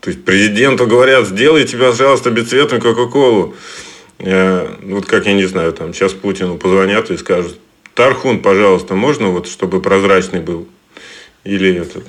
То 0.00 0.10
есть 0.10 0.24
президенту 0.24 0.86
говорят, 0.86 1.26
сделайте, 1.26 1.76
пожалуйста, 1.76 2.30
бесцветную 2.30 2.80
Кока-Колу. 2.80 3.54
Э, 4.18 4.68
Вот 4.82 5.06
как, 5.06 5.26
я 5.26 5.32
не 5.34 5.44
знаю, 5.44 5.72
там 5.72 5.92
сейчас 5.92 6.12
Путину 6.12 6.56
позвонят 6.56 7.10
и 7.10 7.16
скажут, 7.16 7.58
Тархун, 7.94 8.40
пожалуйста, 8.40 8.94
можно 8.94 9.28
вот, 9.28 9.48
чтобы 9.48 9.80
прозрачный 9.82 10.40
был? 10.40 10.66
Или 11.44 11.74
этот, 11.76 12.04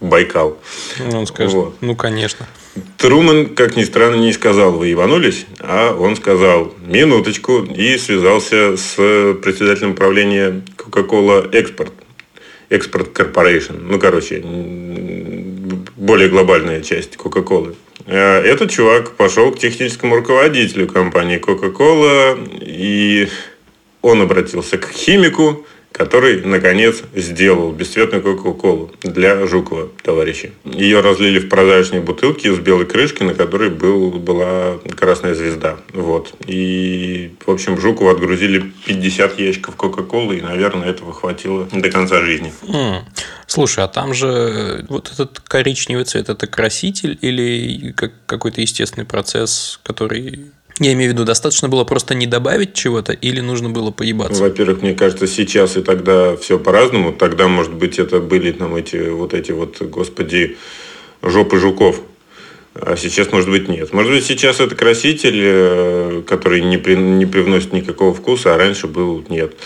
Байкал. 0.00 0.58
Ну, 0.98 1.20
Он 1.20 1.26
скажет, 1.26 1.54
Вот. 1.54 1.76
ну, 1.80 1.94
конечно. 1.94 2.46
Труман, 2.98 3.54
как 3.54 3.76
ни 3.76 3.84
странно, 3.84 4.16
не 4.16 4.32
сказал, 4.32 4.72
вы 4.72 4.88
ебанулись, 4.88 5.46
а 5.60 5.94
он 5.94 6.16
сказал, 6.16 6.74
минуточку, 6.84 7.62
и 7.62 7.96
связался 7.96 8.76
с 8.76 8.96
председателем 9.42 9.94
правления 9.94 10.62
Coca-Cola 10.76 11.50
Export. 11.52 11.92
Export 12.70 13.12
Corporation. 13.12 13.80
Ну, 13.80 13.98
короче, 13.98 14.42
более 15.96 16.28
глобальная 16.28 16.82
часть. 16.82 17.16
А 18.06 18.42
Этот 18.42 18.70
чувак 18.70 19.12
пошел 19.12 19.52
к 19.52 19.58
техническому 19.58 20.16
руководителю 20.16 20.86
компании 20.86 21.40
Coca-Cola, 21.40 22.38
и 22.60 23.28
он 24.02 24.22
обратился 24.22 24.78
к 24.78 24.88
химику, 24.90 25.66
который, 25.96 26.42
наконец, 26.42 27.02
сделал 27.14 27.72
бесцветную 27.72 28.22
Кока-Колу 28.22 28.90
для 29.02 29.46
Жукова, 29.46 29.88
товарищи. 30.02 30.52
Ее 30.64 31.00
разлили 31.00 31.38
в 31.38 31.48
прозрачные 31.48 32.02
бутылки 32.02 32.54
с 32.54 32.58
белой 32.58 32.84
крышкой, 32.84 33.26
на 33.26 33.34
которой 33.34 33.70
был, 33.70 34.10
была 34.10 34.78
красная 34.94 35.34
звезда. 35.34 35.78
Вот. 35.94 36.34
И, 36.46 37.34
в 37.46 37.50
общем, 37.50 37.80
Жукову 37.80 38.10
отгрузили 38.10 38.70
50 38.84 39.38
ящиков 39.38 39.74
Кока-Колы, 39.76 40.36
и, 40.36 40.42
наверное, 40.42 40.90
этого 40.90 41.14
хватило 41.14 41.66
до 41.72 41.90
конца 41.90 42.20
жизни. 42.20 42.52
М. 42.68 43.02
Слушай, 43.46 43.84
а 43.84 43.88
там 43.88 44.12
же 44.12 44.84
вот 44.90 45.10
этот 45.10 45.40
коричневый 45.40 46.04
цвет 46.04 46.28
это 46.28 46.46
краситель 46.46 47.16
или 47.22 47.92
как 47.92 48.12
какой-то 48.26 48.60
естественный 48.60 49.06
процесс, 49.06 49.80
который. 49.82 50.50
Я 50.78 50.92
имею 50.92 51.10
в 51.10 51.14
виду, 51.14 51.24
достаточно 51.24 51.68
было 51.68 51.84
просто 51.84 52.14
не 52.14 52.26
добавить 52.26 52.74
чего-то 52.74 53.12
или 53.12 53.40
нужно 53.40 53.70
было 53.70 53.90
поебаться? 53.90 54.42
Во-первых, 54.42 54.82
мне 54.82 54.94
кажется, 54.94 55.26
сейчас 55.26 55.76
и 55.76 55.82
тогда 55.82 56.36
все 56.36 56.58
по-разному. 56.58 57.12
Тогда, 57.12 57.48
может 57.48 57.72
быть, 57.72 57.98
это 57.98 58.20
были 58.20 58.52
там 58.52 58.74
эти 58.76 59.08
вот 59.08 59.32
эти 59.32 59.52
вот, 59.52 59.80
господи, 59.80 60.56
жопы 61.22 61.58
жуков. 61.58 62.00
А 62.74 62.94
сейчас, 62.96 63.32
может 63.32 63.48
быть, 63.48 63.68
нет. 63.68 63.94
Может 63.94 64.12
быть, 64.12 64.24
сейчас 64.26 64.60
это 64.60 64.74
краситель, 64.74 65.40
э, 65.42 66.22
который 66.26 66.60
не, 66.60 66.76
при- 66.76 66.94
не 66.94 67.24
привносит 67.24 67.72
никакого 67.72 68.12
вкуса, 68.12 68.54
а 68.54 68.58
раньше 68.58 68.86
был 68.86 69.24
нет. 69.30 69.56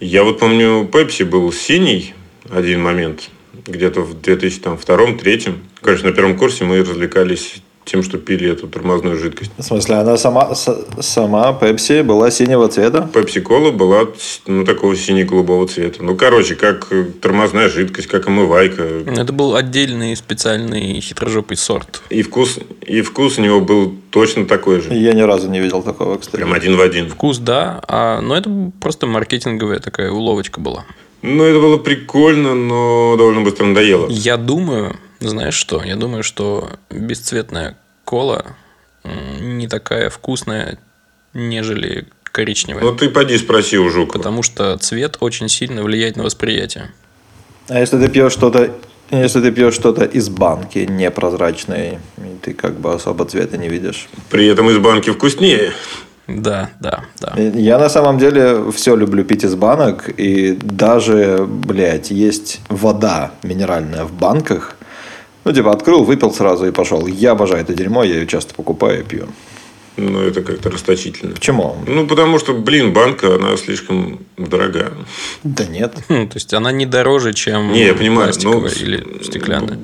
Я 0.00 0.24
вот 0.24 0.40
помню, 0.40 0.88
Пепси 0.92 1.22
был 1.22 1.52
синий 1.52 2.14
один 2.50 2.82
момент, 2.82 3.30
где-то 3.64 4.00
в 4.00 4.16
2002-2003. 4.20 5.54
Конечно, 5.82 6.10
на 6.10 6.14
первом 6.16 6.36
курсе 6.36 6.64
мы 6.64 6.80
развлекались 6.80 7.62
тем, 7.88 8.02
что 8.02 8.18
пили 8.18 8.50
эту 8.50 8.68
тормозную 8.68 9.16
жидкость. 9.18 9.50
В 9.56 9.62
смысле, 9.62 9.96
она 9.96 10.16
сама, 10.16 10.54
с- 10.54 10.86
сама 11.00 11.52
Пепси 11.54 12.02
была 12.02 12.30
синего 12.30 12.68
цвета? 12.68 13.08
Пепси-кола 13.12 13.70
была 13.70 14.06
ну, 14.46 14.64
такого 14.64 14.94
сине-голубого 14.94 15.66
цвета. 15.66 16.02
Ну, 16.02 16.14
короче, 16.14 16.54
как 16.54 16.88
э, 16.90 17.04
тормозная 17.20 17.68
жидкость, 17.68 18.08
как 18.08 18.26
омывайка. 18.28 18.82
Это 19.06 19.32
был 19.32 19.56
отдельный 19.56 20.14
специальный 20.16 21.00
хитрожопый 21.00 21.56
сорт. 21.56 22.02
И 22.10 22.22
вкус, 22.22 22.58
и 22.86 23.00
вкус 23.00 23.38
у 23.38 23.42
него 23.42 23.60
был 23.60 23.94
точно 24.10 24.44
такой 24.44 24.80
же. 24.80 24.92
Я 24.94 25.14
ни 25.14 25.22
разу 25.22 25.48
не 25.48 25.60
видел 25.60 25.82
такого, 25.82 26.18
кстати. 26.18 26.36
Прям 26.36 26.52
один 26.52 26.76
в 26.76 26.80
один. 26.80 27.08
Вкус, 27.08 27.38
да, 27.38 27.80
а, 27.88 28.20
но 28.20 28.36
это 28.36 28.50
просто 28.80 29.06
маркетинговая 29.06 29.78
такая 29.78 30.10
уловочка 30.10 30.60
была. 30.60 30.84
Ну, 31.22 31.42
это 31.42 31.58
было 31.58 31.78
прикольно, 31.78 32.54
но 32.54 33.16
довольно 33.16 33.40
быстро 33.40 33.64
надоело. 33.66 34.08
Я 34.08 34.36
думаю, 34.36 34.96
знаешь 35.20 35.54
что? 35.54 35.82
Я 35.82 35.96
думаю, 35.96 36.22
что 36.22 36.70
бесцветная 36.90 37.76
кола 38.04 38.56
не 39.40 39.68
такая 39.68 40.10
вкусная, 40.10 40.78
нежели 41.34 42.06
коричневая. 42.24 42.84
Ну, 42.84 42.94
ты 42.94 43.08
поди 43.08 43.38
спроси 43.38 43.78
у 43.78 43.88
Жукова. 43.88 44.18
Потому 44.18 44.42
что 44.42 44.76
цвет 44.78 45.16
очень 45.20 45.48
сильно 45.48 45.82
влияет 45.82 46.16
на 46.16 46.24
восприятие. 46.24 46.90
А 47.68 47.80
если 47.80 47.98
ты 47.98 48.08
пьешь 48.08 48.32
что-то, 48.32 48.74
если 49.10 49.40
ты 49.40 49.50
пьешь 49.52 49.74
что-то 49.74 50.04
из 50.04 50.28
банки 50.28 50.80
непрозрачной, 50.88 51.98
и 52.18 52.36
ты 52.42 52.54
как 52.54 52.78
бы 52.78 52.94
особо 52.94 53.24
цвета 53.24 53.56
не 53.56 53.68
видишь. 53.68 54.08
При 54.30 54.46
этом 54.46 54.70
из 54.70 54.78
банки 54.78 55.10
вкуснее. 55.10 55.72
Да, 56.26 56.70
да, 56.78 57.04
да. 57.20 57.34
Я 57.38 57.78
на 57.78 57.88
самом 57.88 58.18
деле 58.18 58.70
все 58.72 58.94
люблю 58.94 59.24
пить 59.24 59.44
из 59.44 59.54
банок, 59.54 60.10
и 60.14 60.52
даже, 60.60 61.46
блядь, 61.48 62.10
есть 62.10 62.60
вода 62.68 63.32
минеральная 63.42 64.04
в 64.04 64.12
банках. 64.12 64.76
Ну, 65.48 65.54
типа, 65.54 65.72
открыл, 65.72 66.04
выпил 66.04 66.30
сразу 66.30 66.66
и 66.66 66.72
пошел. 66.72 67.06
Я 67.06 67.30
обожаю 67.30 67.62
это 67.62 67.72
дерьмо, 67.72 68.04
я 68.04 68.16
ее 68.16 68.26
часто 68.26 68.54
покупаю 68.54 69.00
и 69.00 69.02
пью. 69.02 69.28
Но 69.96 70.20
это 70.20 70.42
как-то 70.42 70.70
расточительно. 70.70 71.32
Почему? 71.32 71.74
Ну, 71.86 72.06
потому 72.06 72.38
что, 72.38 72.52
блин, 72.52 72.92
банка, 72.92 73.36
она 73.36 73.56
слишком 73.56 74.18
дорогая. 74.36 74.92
Да 75.44 75.64
нет. 75.64 75.94
Хм, 76.10 76.28
то 76.28 76.36
есть 76.36 76.52
она 76.52 76.70
не 76.70 76.84
дороже, 76.84 77.32
чем 77.32 77.72
Не, 77.72 77.86
я 77.86 77.94
понимаю, 77.94 78.24
пластиковая 78.24 78.60
но 78.60 78.68
или 78.68 79.22
стеклянная. 79.24 79.78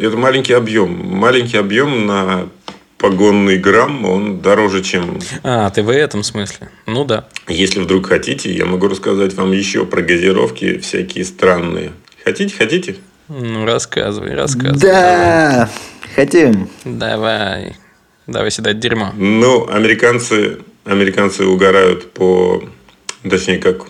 Это 0.00 0.16
маленький 0.16 0.54
объем. 0.54 0.90
Маленький 1.18 1.58
объем 1.58 2.06
на 2.06 2.48
погонный 2.96 3.58
грамм, 3.58 4.06
он 4.06 4.40
дороже, 4.40 4.82
чем... 4.82 5.18
А, 5.42 5.68
ты 5.68 5.82
в 5.82 5.92
этом 5.92 6.22
смысле? 6.22 6.70
Ну 6.86 7.04
да. 7.04 7.28
Если 7.46 7.78
вдруг 7.80 8.06
хотите, 8.06 8.50
я 8.50 8.64
могу 8.64 8.88
рассказать 8.88 9.34
вам 9.34 9.52
еще 9.52 9.84
про 9.84 10.00
газировки 10.00 10.78
всякие 10.78 11.26
странные. 11.26 11.92
Хотите, 12.24 12.54
хотите? 12.56 12.96
Ну, 13.32 13.64
рассказывай, 13.64 14.34
рассказывай. 14.34 14.80
Да, 14.80 15.70
хотим. 16.16 16.68
Давай. 16.84 17.76
Давай 18.26 18.50
сюда 18.50 18.72
дерьмо. 18.72 19.12
Ну, 19.16 19.68
американцы, 19.70 20.58
американцы 20.84 21.44
угорают 21.44 22.12
по... 22.12 22.60
Точнее, 23.22 23.58
как 23.58 23.86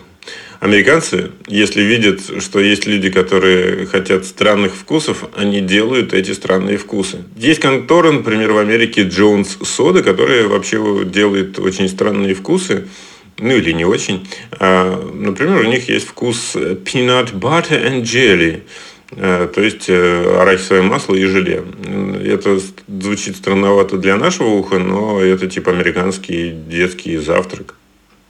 американцы, 0.59 1.31
если 1.47 1.81
видят, 1.81 2.21
что 2.43 2.59
есть 2.59 2.85
люди, 2.85 3.09
которые 3.09 3.87
хотят 3.87 4.25
странных 4.25 4.75
вкусов, 4.75 5.25
они 5.35 5.59
делают 5.59 6.13
эти 6.13 6.33
странные 6.33 6.77
вкусы. 6.77 7.23
Есть 7.35 7.61
контора, 7.61 8.11
например, 8.11 8.51
в 8.51 8.59
Америке 8.59 9.05
Jones 9.05 9.59
Soda, 9.61 10.03
которая 10.03 10.47
вообще 10.47 11.03
делает 11.05 11.57
очень 11.57 11.89
странные 11.89 12.35
вкусы. 12.35 12.87
Ну 13.39 13.55
или 13.55 13.71
не 13.71 13.85
очень. 13.85 14.27
А, 14.59 15.03
например, 15.15 15.61
у 15.61 15.63
них 15.63 15.89
есть 15.89 16.05
вкус 16.05 16.55
peanut 16.55 17.33
butter 17.33 17.83
and 17.83 18.03
jelly. 18.03 18.61
А, 19.17 19.47
То 19.47 19.61
есть 19.61 19.89
э, 19.89 20.39
арахисовое 20.41 20.83
масло 20.83 21.15
и 21.15 21.25
желе. 21.25 21.63
Это 22.25 22.59
звучит 22.87 23.35
странновато 23.35 23.97
для 23.97 24.15
нашего 24.15 24.47
уха, 24.49 24.79
но 24.79 25.19
это 25.21 25.47
типа 25.47 25.71
американский 25.71 26.51
детский 26.51 27.17
завтрак. 27.17 27.75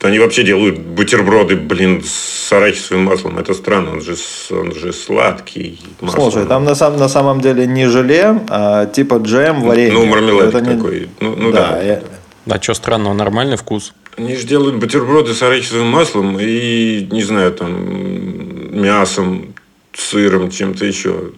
Они 0.01 0.17
вообще 0.17 0.41
делают 0.43 0.79
бутерброды, 0.79 1.55
блин, 1.55 2.01
с 2.03 2.51
арахисовым 2.51 3.03
маслом. 3.03 3.37
Это 3.37 3.53
странно, 3.53 3.91
он 3.91 4.01
же, 4.01 4.15
он 4.49 4.73
же 4.73 4.91
сладкий. 4.93 5.79
масло. 6.01 6.31
Слушай, 6.31 6.47
там 6.47 6.63
на, 6.63 6.73
сам, 6.73 6.97
на 6.97 7.07
самом 7.07 7.39
деле 7.41 7.67
не 7.67 7.87
желе, 7.87 8.41
а 8.49 8.87
типа 8.87 9.17
джем, 9.23 9.61
варенье. 9.61 9.93
Ну, 9.93 10.05
мармелад 10.05 10.47
Это 10.47 10.61
не- 10.61 10.75
такой. 10.75 11.09
Ну, 11.19 11.35
ну 11.35 11.51
да, 11.51 11.73
да. 11.73 11.81
я- 11.83 12.01
А 12.49 12.59
что 12.59 12.73
странного? 12.73 13.13
Нормальный 13.13 13.57
вкус. 13.57 13.93
Они 14.17 14.35
же 14.35 14.47
делают 14.47 14.77
бутерброды 14.77 15.35
с 15.35 15.43
арахисовым 15.43 15.87
маслом 15.87 16.37
и, 16.39 17.07
не 17.11 17.21
знаю, 17.21 17.51
там, 17.51 18.81
мясом, 18.81 19.53
сыром, 20.01 20.49
чем-то 20.49 20.85
еще. 20.85 21.31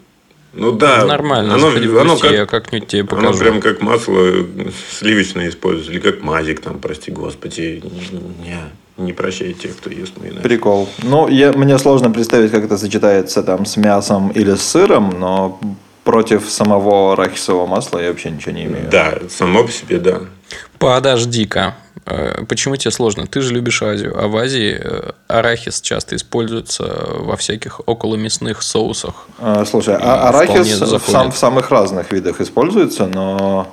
Ну 0.53 0.71
да. 0.71 1.05
Нормально. 1.05 1.55
Оно, 1.55 1.69
заходи 1.69 1.87
в 1.87 1.97
оно 1.97 2.17
как, 2.17 2.31
я 2.31 2.45
как-нибудь 2.45 2.87
тебе 2.87 3.01
оно 3.01 3.09
покажу. 3.09 3.39
прям 3.39 3.61
как 3.61 3.81
масло 3.81 4.45
сливочное 4.91 5.49
используют. 5.49 5.89
Или 5.89 5.99
как 5.99 6.21
мазик 6.21 6.61
там, 6.61 6.79
прости 6.79 7.11
господи. 7.11 7.83
Не, 8.43 9.03
не 9.03 9.13
прощай 9.13 9.53
тех, 9.53 9.75
кто 9.75 9.89
ест 9.89 10.13
майонез. 10.19 10.43
Прикол. 10.43 10.87
Ну, 11.01 11.27
я, 11.27 11.53
мне 11.53 11.77
сложно 11.79 12.11
представить, 12.11 12.51
как 12.51 12.65
это 12.65 12.77
сочетается 12.77 13.41
там 13.41 13.65
с 13.65 13.77
мясом 13.77 14.29
или 14.29 14.53
с 14.53 14.61
сыром, 14.61 15.19
но 15.19 15.59
против 16.03 16.47
самого 16.47 17.13
арахисового 17.13 17.65
масла 17.65 17.99
я 17.99 18.09
вообще 18.09 18.29
ничего 18.29 18.51
не 18.51 18.65
имею. 18.65 18.89
Да, 18.91 19.17
само 19.29 19.63
по 19.63 19.71
себе, 19.71 19.97
да. 19.97 20.21
Подожди-ка. 20.83 21.75
Э, 22.05 22.43
Почему 22.47 22.75
тебе 22.75 22.91
сложно? 22.91 23.25
Ты 23.27 23.41
же 23.41 23.53
любишь 23.53 23.81
Азию, 23.81 24.13
а 24.21 24.27
в 24.27 24.35
Азии 24.35 24.77
э, 24.79 25.11
арахис 25.27 25.81
часто 25.81 26.15
используется 26.15 26.83
во 27.19 27.37
всяких 27.37 27.81
околомясных 27.85 28.61
соусах. 28.61 29.27
А, 29.39 29.63
Слушай, 29.65 29.95
а 29.99 30.29
арахис 30.29 30.81
в, 30.81 31.09
сам- 31.09 31.31
в 31.31 31.37
самых 31.37 31.69
разных 31.71 32.11
видах 32.11 32.41
используется, 32.41 33.07
но 33.07 33.67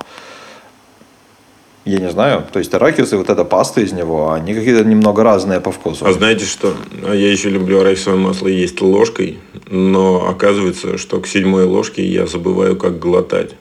я 1.83 1.97
не 1.99 2.09
знаю. 2.09 2.45
То 2.51 2.59
есть 2.59 2.73
арахис 2.73 3.11
и 3.11 3.15
вот 3.15 3.29
эта 3.29 3.43
паста 3.43 3.81
из 3.81 3.91
него, 3.91 4.31
они 4.31 4.53
какие-то 4.53 4.85
немного 4.85 5.23
разные 5.23 5.59
по 5.59 5.71
вкусу. 5.71 6.05
А 6.05 6.13
знаете 6.13 6.45
что? 6.45 6.73
А 7.05 7.13
Я 7.13 7.31
еще 7.31 7.49
люблю 7.49 7.81
арахисовое 7.81 8.19
масло 8.19 8.47
есть 8.47 8.79
ложкой, 8.81 9.39
но 9.69 10.27
оказывается, 10.29 10.97
что 10.97 11.19
к 11.19 11.27
седьмой 11.27 11.65
ложке 11.65 12.05
я 12.05 12.27
забываю, 12.27 12.77
как 12.77 12.99
глотать. 12.99 13.51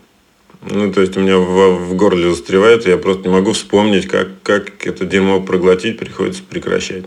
Ну, 0.62 0.92
то 0.92 1.00
есть, 1.00 1.16
у 1.16 1.20
меня 1.20 1.38
в, 1.38 1.88
в 1.88 1.96
горле 1.96 2.30
застревает, 2.30 2.86
и 2.86 2.90
я 2.90 2.98
просто 2.98 3.28
не 3.28 3.34
могу 3.34 3.52
вспомнить, 3.52 4.06
как, 4.06 4.28
как 4.42 4.86
это 4.86 5.06
дерьмо 5.06 5.40
проглотить, 5.40 5.98
приходится 5.98 6.42
прекращать. 6.42 7.04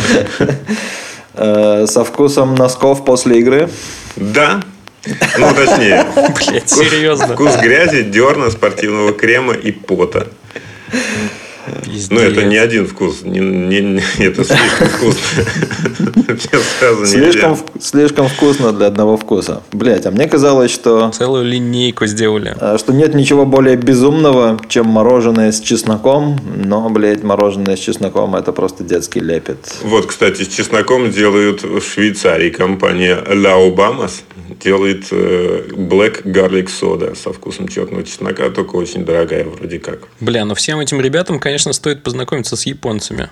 Э, 1.35 1.87
Со 1.87 2.05
вкусом 2.05 2.55
носков 2.55 3.05
после 3.05 3.39
игры. 3.41 3.69
Да. 4.17 4.63
Ну, 5.39 5.49
точнее, 5.55 6.05
Блять, 6.15 6.71
серьезно. 6.71 7.35
Вкус 7.35 7.57
грязи, 7.57 8.03
дерна, 8.05 8.51
спортивного 8.51 9.13
крема 9.13 9.53
и 9.55 9.73
пота. 9.73 10.29
Ну, 12.11 12.19
это 12.21 12.45
не 12.45 12.57
один 12.57 12.87
вкус. 12.87 13.23
Не, 13.23 13.41
не- 13.41 13.81
не- 13.81 14.25
это 14.25 14.45
слишком 14.45 14.89
вкусно. 14.89 15.45
Слишком, 17.07 17.57
слишком 17.81 18.29
вкусно 18.29 18.73
для 18.73 18.87
одного 18.87 19.17
вкуса. 19.17 19.63
Блять, 19.73 20.07
а 20.07 20.11
мне 20.11 20.27
казалось, 20.29 20.71
что, 20.71 21.11
Целую 21.11 21.45
линейку 21.45 22.07
сделали. 22.07 22.57
э, 22.59 22.77
что 22.79 22.93
нет 22.93 23.15
ничего 23.15 23.45
более 23.47 23.77
безумного, 23.77 24.59
чем 24.69 24.87
мороженое 24.87 25.53
с 25.53 25.61
чесноком. 25.61 26.39
Но, 26.65 26.89
блядь, 26.91 27.23
мороженое 27.23 27.77
с 27.77 27.81
чесноком 27.81 28.35
это 28.35 28.53
просто 28.53 28.83
детский 28.85 29.21
лепет. 29.21 29.59
Вот, 29.83 30.07
кстати, 30.07 30.43
с 30.43 30.49
чесноком 30.49 31.11
делают 31.11 31.63
в 31.63 31.81
Швейцарии 31.81 32.51
компания 32.51 33.17
La 33.29 33.57
Obamas. 33.73 34.23
Делает 34.63 35.07
э, 35.11 35.65
Black 35.73 36.25
Garlic 36.25 36.69
Soda 36.69 37.17
со 37.17 37.33
вкусом 37.33 37.69
черного 37.69 38.05
чеснока, 38.05 38.51
только 38.51 38.77
очень 38.77 39.05
дорогая 39.05 39.45
вроде 39.45 39.79
как. 39.79 40.01
Бля, 40.21 40.45
ну 40.45 40.55
всем 40.55 40.79
этим 40.79 41.01
ребятам, 41.01 41.41
конечно, 41.41 41.62
стоит 41.71 42.03
познакомиться 42.03 42.57
с 42.57 42.67
японцами. 42.67 43.31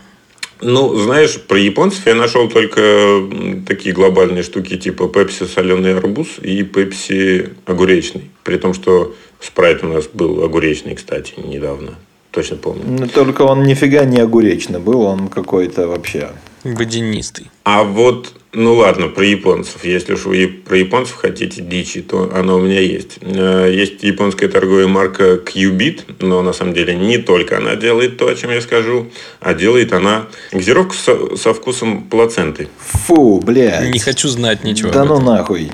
Ну, 0.62 0.95
знаешь, 0.97 1.40
про 1.40 1.59
японцев 1.59 2.07
я 2.07 2.14
нашел 2.14 2.49
только 2.49 3.23
такие 3.66 3.95
глобальные 3.95 4.43
штуки, 4.43 4.77
типа 4.77 5.09
пепси 5.09 5.47
соленый 5.47 5.97
арбуз 5.97 6.38
и 6.40 6.62
пепси 6.62 7.51
огуречный. 7.66 8.31
При 8.45 8.59
том, 8.59 8.75
что 8.75 9.14
спрайт 9.40 9.83
у 9.83 9.88
нас 9.88 10.07
был 10.07 10.45
огуречный, 10.45 10.95
кстати, 10.95 11.35
недавно. 11.38 11.95
Точно 12.31 12.57
помню. 12.57 12.85
Ну, 12.87 13.09
Только 13.09 13.43
он 13.43 13.64
нифига 13.64 14.05
не 14.05 14.19
огуречный 14.19 14.79
был, 14.79 15.01
он 15.01 15.29
какой-то 15.29 15.88
вообще. 15.88 16.31
Водянистый. 16.62 17.51
А 17.64 17.83
вот, 17.83 18.35
ну 18.53 18.75
ладно, 18.75 19.09
про 19.09 19.25
японцев. 19.25 19.85
Если 19.85 20.15
уж 20.15 20.25
вы 20.25 20.49
про 20.49 20.77
японцев 20.77 21.17
хотите 21.17 21.63
дичи, 21.63 22.03
то 22.03 22.31
она 22.35 22.55
у 22.57 22.61
меня 22.61 22.81
есть. 22.81 23.19
Э, 23.21 23.71
Есть 23.73 24.03
японская 24.03 24.49
торговая 24.49 24.89
марка 24.89 25.35
Qbit, 25.35 26.17
но 26.21 26.43
на 26.43 26.53
самом 26.53 26.75
деле 26.75 26.95
не 26.97 27.19
только 27.19 27.59
она 27.59 27.77
делает 27.77 28.17
то, 28.17 28.27
о 28.29 28.35
чем 28.35 28.51
я 28.51 28.61
скажу, 28.61 29.11
а 29.41 29.55
делает 29.55 29.93
она 29.93 30.27
газировку 30.53 30.95
со, 30.95 31.37
со 31.37 31.55
вкусом 31.55 32.05
плаценты. 32.05 32.69
Фу, 32.79 33.41
блядь. 33.41 33.91
Не 33.91 34.01
хочу 34.01 34.29
знать 34.29 34.65
ничего. 34.65 34.91
Да 34.91 35.05
ну 35.05 35.21
нахуй. 35.21 35.71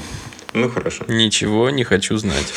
Ну, 0.53 0.71
хорошо. 0.71 1.05
Ничего 1.09 1.71
не 1.71 1.85
хочу 1.85 2.17
знать. 2.17 2.53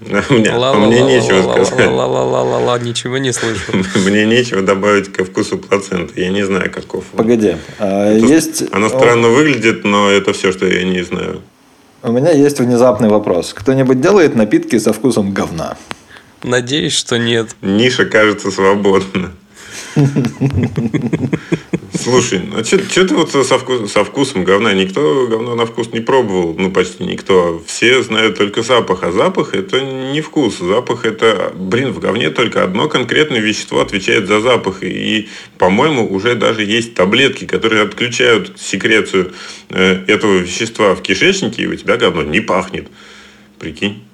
Мне, 0.00 0.52
мне 0.52 1.02
нечего 1.02 1.64
сказать. 1.64 1.86
Ла-ла-ла-ла-ла-ла-ла, 1.86 2.78
ничего 2.78 3.18
не 3.18 3.32
слышу. 3.32 3.72
Мне 3.96 4.26
нечего 4.26 4.62
добавить 4.62 5.12
ко 5.12 5.24
вкусу 5.24 5.58
плаценты. 5.58 6.20
Я 6.20 6.30
не 6.30 6.44
знаю, 6.44 6.70
каков. 6.70 7.04
Погоди. 7.16 7.56
а, 7.78 8.14
есть... 8.14 8.62
Она 8.72 8.88
странно 8.88 9.28
выглядит, 9.28 9.84
но 9.84 10.08
это 10.10 10.32
все, 10.32 10.52
что 10.52 10.66
я 10.66 10.84
не 10.84 11.02
знаю. 11.02 11.42
У 12.02 12.12
меня 12.12 12.30
есть 12.30 12.60
внезапный 12.60 13.08
вопрос. 13.08 13.52
Кто-нибудь 13.52 14.00
делает 14.00 14.36
напитки 14.36 14.78
со 14.78 14.92
вкусом 14.92 15.32
говна? 15.32 15.76
Надеюсь, 16.44 16.92
что 16.92 17.18
нет. 17.18 17.56
Ниша 17.60 18.04
кажется 18.04 18.52
свободна. 18.52 19.32
Слушай, 21.94 22.42
а 22.56 22.64
что 22.64 22.78
ты 22.78 23.14
вот 23.14 23.30
со, 23.30 23.58
вкус, 23.58 23.92
со 23.92 24.04
вкусом 24.04 24.44
говна? 24.44 24.72
Никто 24.72 25.26
говно 25.26 25.54
на 25.54 25.66
вкус 25.66 25.92
не 25.92 26.00
пробовал. 26.00 26.54
Ну, 26.56 26.70
почти 26.70 27.04
никто. 27.04 27.62
Все 27.66 28.02
знают 28.02 28.38
только 28.38 28.62
запах. 28.62 29.02
А 29.02 29.12
запах 29.12 29.54
это 29.54 29.80
не 29.80 30.20
вкус. 30.20 30.58
Запах 30.58 31.04
это... 31.04 31.52
Блин, 31.54 31.92
в 31.92 31.98
говне 31.98 32.30
только 32.30 32.62
одно 32.62 32.88
конкретное 32.88 33.40
вещество 33.40 33.80
отвечает 33.80 34.26
за 34.26 34.40
запах. 34.40 34.82
И, 34.82 35.28
по-моему, 35.58 36.06
уже 36.10 36.34
даже 36.34 36.62
есть 36.64 36.94
таблетки, 36.94 37.44
которые 37.44 37.82
отключают 37.82 38.58
секрецию 38.58 39.32
э, 39.68 40.04
этого 40.06 40.38
вещества 40.38 40.94
в 40.94 41.02
кишечнике, 41.02 41.64
и 41.64 41.66
у 41.66 41.74
тебя 41.74 41.96
говно 41.96 42.22
не 42.22 42.40
пахнет. 42.40 42.88
Прикинь. 43.58 44.04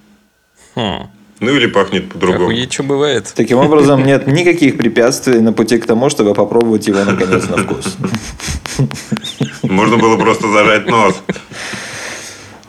Хм. 0.75 1.09
Ну 1.41 1.55
или 1.55 1.67
пахнет 1.67 2.09
по-другому. 2.11 2.45
Охуеть, 2.47 2.73
что 2.73 2.83
бывает. 2.85 3.33
Таким 3.35 3.59
образом, 3.59 4.03
нет 4.07 4.27
никаких 4.27 4.77
препятствий 4.77 5.41
на 5.41 5.53
пути 5.53 5.79
к 5.79 5.87
тому, 5.87 6.11
чтобы 6.11 6.35
попробовать 6.35 6.87
его 6.87 7.05
наконец 7.05 7.49
на 7.49 7.59
вкус. 7.59 7.97
Можно 9.63 9.97
было 9.97 10.17
просто 10.17 10.49
зажать 10.53 10.87
нос. 10.87 11.15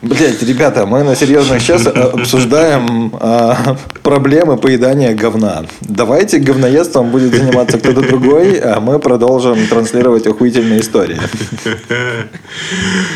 Блять, 0.01 0.43
ребята, 0.43 0.85
мы 0.85 1.03
на 1.03 1.15
серьезных 1.15 1.61
сейчас 1.61 1.87
обсуждаем 1.87 3.11
а, 3.19 3.75
проблемы 4.03 4.55
поедания 4.55 5.15
говна. 5.15 5.65
Давайте 5.81 6.37
говноедством 6.37 7.09
будет 7.09 7.33
заниматься 7.33 7.79
кто-то 7.79 8.01
другой, 8.01 8.59
а 8.59 8.79
мы 8.79 8.99
продолжим 8.99 9.65
транслировать 9.65 10.27
охуительные 10.27 10.81
истории. 10.81 11.19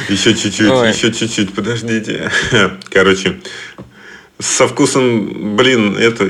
Еще 0.10 0.34
чуть-чуть, 0.34 0.72
Ой. 0.72 0.90
еще 0.90 1.14
чуть-чуть, 1.14 1.54
подождите. 1.54 2.32
Короче, 2.90 3.40
со 4.40 4.68
вкусом, 4.68 5.56
блин, 5.56 5.98
это 5.98 6.30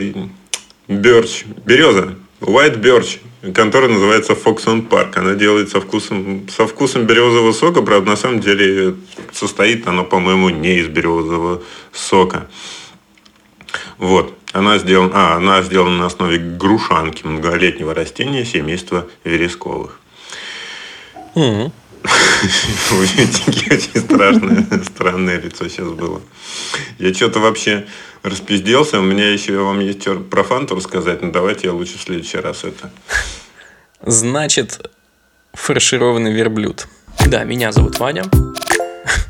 Берч, 0.88 1.46
береза, 1.66 2.16
White 2.42 2.82
Birch, 2.82 3.20
контора 3.54 3.88
называется 3.88 4.34
Fox 4.34 4.66
and 4.66 4.90
Park. 4.90 5.18
Она 5.18 5.36
делает 5.36 5.70
со 5.70 5.80
вкусом, 5.80 6.48
со 6.50 6.66
вкусом 6.66 7.06
березового 7.06 7.52
сока, 7.52 7.82
правда, 7.82 8.10
на 8.12 8.16
самом 8.16 8.40
деле 8.40 8.96
состоит 9.32 9.88
оно, 9.88 10.04
по-моему, 10.04 10.50
не 10.50 10.80
из 10.80 10.88
березового 10.88 11.62
сока. 11.94 12.48
Вот. 14.00 14.36
Она 14.52 14.80
сделана, 14.80 15.12
а, 15.14 15.36
она 15.36 15.62
сделана 15.62 16.00
на 16.00 16.06
основе 16.08 16.40
грушанки, 16.40 17.24
многолетнего 17.24 17.94
растения 17.94 18.44
семейства 18.46 19.08
вересковых. 19.24 20.00
Мгм. 21.36 21.72
Очень 22.92 24.02
страшное, 24.02 24.66
странное 24.84 25.40
лицо 25.40 25.68
сейчас 25.68 25.90
было. 25.90 26.22
Я 26.98 27.14
что-то 27.14 27.40
вообще 27.40 27.86
распизделся. 28.24 29.00
У 29.00 29.04
меня 29.04 29.32
еще 29.32 29.58
вам 29.60 29.80
есть 29.80 30.08
про 30.30 30.44
фанту 30.44 30.76
рассказать, 30.76 31.22
но 31.22 31.32
давайте 31.32 31.68
я 31.68 31.74
лучше 31.74 31.98
в 31.98 32.02
следующий 32.02 32.38
раз 32.38 32.64
это. 32.64 32.92
Значит, 34.06 34.90
фаршированный 35.54 36.32
верблюд. 36.32 36.88
Да, 37.28 37.44
меня 37.44 37.72
зовут 37.72 38.00
Ваня. 38.00 38.24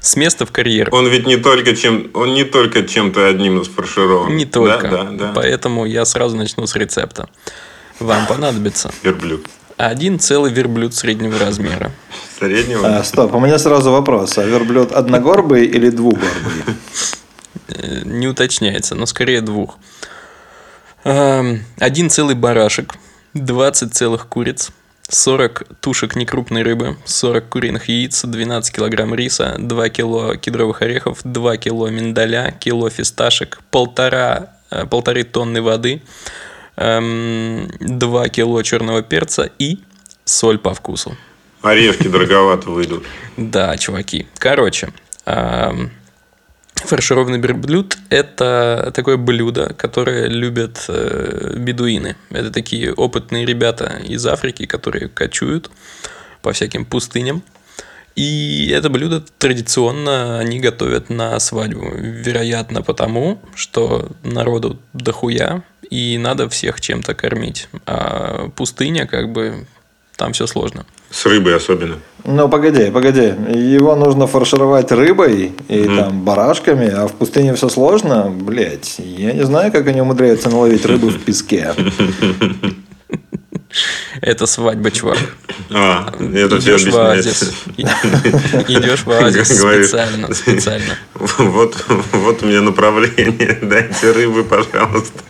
С 0.02 0.16
места 0.16 0.46
в 0.46 0.52
карьер. 0.52 0.90
Он 0.92 1.08
ведь 1.08 1.26
не 1.26 1.38
только 1.38 1.76
чем, 1.76 2.10
он 2.14 2.34
не 2.34 2.44
только 2.44 2.84
чем-то 2.84 3.28
одним 3.28 3.62
из 3.62 3.68
фарширован. 3.68 4.36
Не 4.36 4.46
только. 4.46 4.88
Да, 4.88 5.04
да, 5.04 5.12
да. 5.12 5.32
Поэтому 5.36 5.86
я 5.86 6.06
сразу 6.06 6.36
начну 6.36 6.68
с 6.68 6.76
рецепта. 6.76 7.30
Вам 8.00 8.28
понадобится 8.28 8.92
Верблюд. 9.04 9.46
Один 9.88 10.20
целый 10.20 10.52
верблюд 10.52 10.94
среднего 10.94 11.40
размера. 11.40 11.92
Среднего. 12.38 12.98
А, 12.98 13.04
стоп, 13.04 13.34
у 13.34 13.40
меня 13.40 13.58
сразу 13.58 13.92
вопрос. 13.92 14.38
А 14.38 14.44
верблюд 14.44 14.92
одногорбый 14.92 15.66
или 15.66 15.90
двугорбый? 15.90 16.30
Э, 17.70 18.02
Не 18.04 18.28
уточняется, 18.28 18.96
но 18.96 19.06
скорее 19.06 19.42
двух. 19.42 19.78
Эм, 21.06 21.64
Один 21.80 22.10
целый 22.10 22.36
барашек, 22.36 22.96
20 23.34 23.94
целых 23.94 24.28
куриц, 24.28 24.72
40 25.08 25.64
тушек 25.80 26.16
некрупной 26.16 26.64
рыбы, 26.64 26.98
40 27.06 27.48
куриных 27.50 27.88
яиц, 27.90 28.24
12 28.26 28.76
килограмм 28.76 29.16
риса, 29.16 29.56
2 29.60 29.90
кило 29.90 30.36
кедровых 30.36 30.82
орехов, 30.82 31.20
2 31.24 31.58
кило 31.58 31.90
миндаля, 31.90 32.52
кило 32.60 32.90
фисташек, 32.90 33.62
полтора, 33.72 34.52
э, 34.72 34.86
полторы 34.86 35.24
тонны 35.24 35.62
воды, 35.62 36.02
эм, 36.80 37.68
2 37.80 38.30
кило 38.30 38.64
черного 38.64 39.04
перца 39.04 39.50
и 39.60 39.80
соль 40.24 40.58
по 40.58 40.74
вкусу. 40.74 41.16
Орешки 41.62 42.08
дороговато 42.08 42.70
выйдут. 42.70 43.04
Да, 43.38 43.78
чуваки. 43.78 44.28
Короче, 44.38 44.94
ам, 45.26 45.92
фаршированный 46.76 47.40
верблюд– 47.40 47.98
это 48.10 48.92
такое 48.96 49.18
блюдо, 49.18 49.74
которое 49.74 50.28
любят 50.28 50.86
э, 50.88 51.56
бедуины. 51.58 52.16
Это 52.30 52.50
такие 52.52 52.94
опытные 52.94 53.46
ребята 53.46 54.00
из 54.04 54.26
Африки, 54.26 54.66
которые 54.66 55.10
кочуют 55.10 55.70
по 56.42 56.54
всяким 56.54 56.86
пустыням. 56.86 57.44
И 58.20 58.70
это 58.76 58.90
блюдо 58.90 59.24
традиционно 59.38 60.40
они 60.40 60.60
готовят 60.60 61.10
на 61.10 61.40
свадьбу. 61.40 61.90
Вероятно, 61.96 62.82
потому, 62.82 63.40
что 63.56 64.10
народу 64.24 64.78
дохуя, 64.92 65.64
и 65.90 66.18
надо 66.18 66.50
всех 66.50 66.82
чем-то 66.82 67.14
кормить. 67.14 67.70
А 67.86 68.50
пустыня, 68.58 69.08
как 69.08 69.32
бы, 69.32 69.66
там 70.18 70.34
все 70.34 70.48
сложно. 70.48 70.86
С 71.10 71.26
рыбой 71.28 71.56
особенно. 71.56 71.96
Ну, 72.26 72.50
погоди, 72.50 72.92
погоди. 72.92 73.34
Его 73.56 73.96
нужно 73.96 74.28
фаршировать 74.28 74.92
рыбой 74.92 75.54
и 75.70 75.86
там 75.86 76.26
барашками, 76.26 76.90
а 76.90 77.08
в 77.08 77.14
пустыне 77.14 77.54
все 77.54 77.70
сложно. 77.70 78.30
Блять, 78.30 78.96
я 79.00 79.32
не 79.32 79.46
знаю, 79.46 79.72
как 79.72 79.88
они 79.88 80.02
умудряются 80.02 80.50
наловить 80.50 80.86
рыбу 80.86 81.08
в 81.08 81.24
песке. 81.24 81.74
Это 84.22 84.46
свадьба, 84.48 84.90
чувак. 84.92 85.20
А, 85.70 86.12
это 86.20 86.60
все 86.60 86.78
Идешь 86.78 86.92
в 86.92 86.98
оазис. 86.98 87.54
Идешь 87.78 89.04
в 89.04 89.12
оазис 89.12 89.48
специально, 89.48 90.34
специально. 90.34 90.98
Вот, 91.14 91.86
вот 91.88 92.44
у 92.44 92.46
меня 92.48 92.62
направление. 92.62 93.60
Дайте 93.62 94.12
рыбы, 94.12 94.44
пожалуйста. 94.44 95.24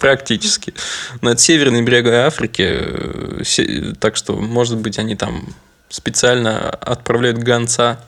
Практически. 0.00 0.74
Но 1.22 1.30
это 1.30 1.40
северный 1.40 1.82
берег 1.82 2.06
Африки, 2.06 2.68
э, 2.68 3.92
так 3.98 4.16
что, 4.16 4.36
может 4.36 4.76
быть, 4.76 4.98
они 4.98 5.16
там 5.16 5.54
специально 5.88 6.70
отправляют 6.70 7.38
гонца 7.38 7.98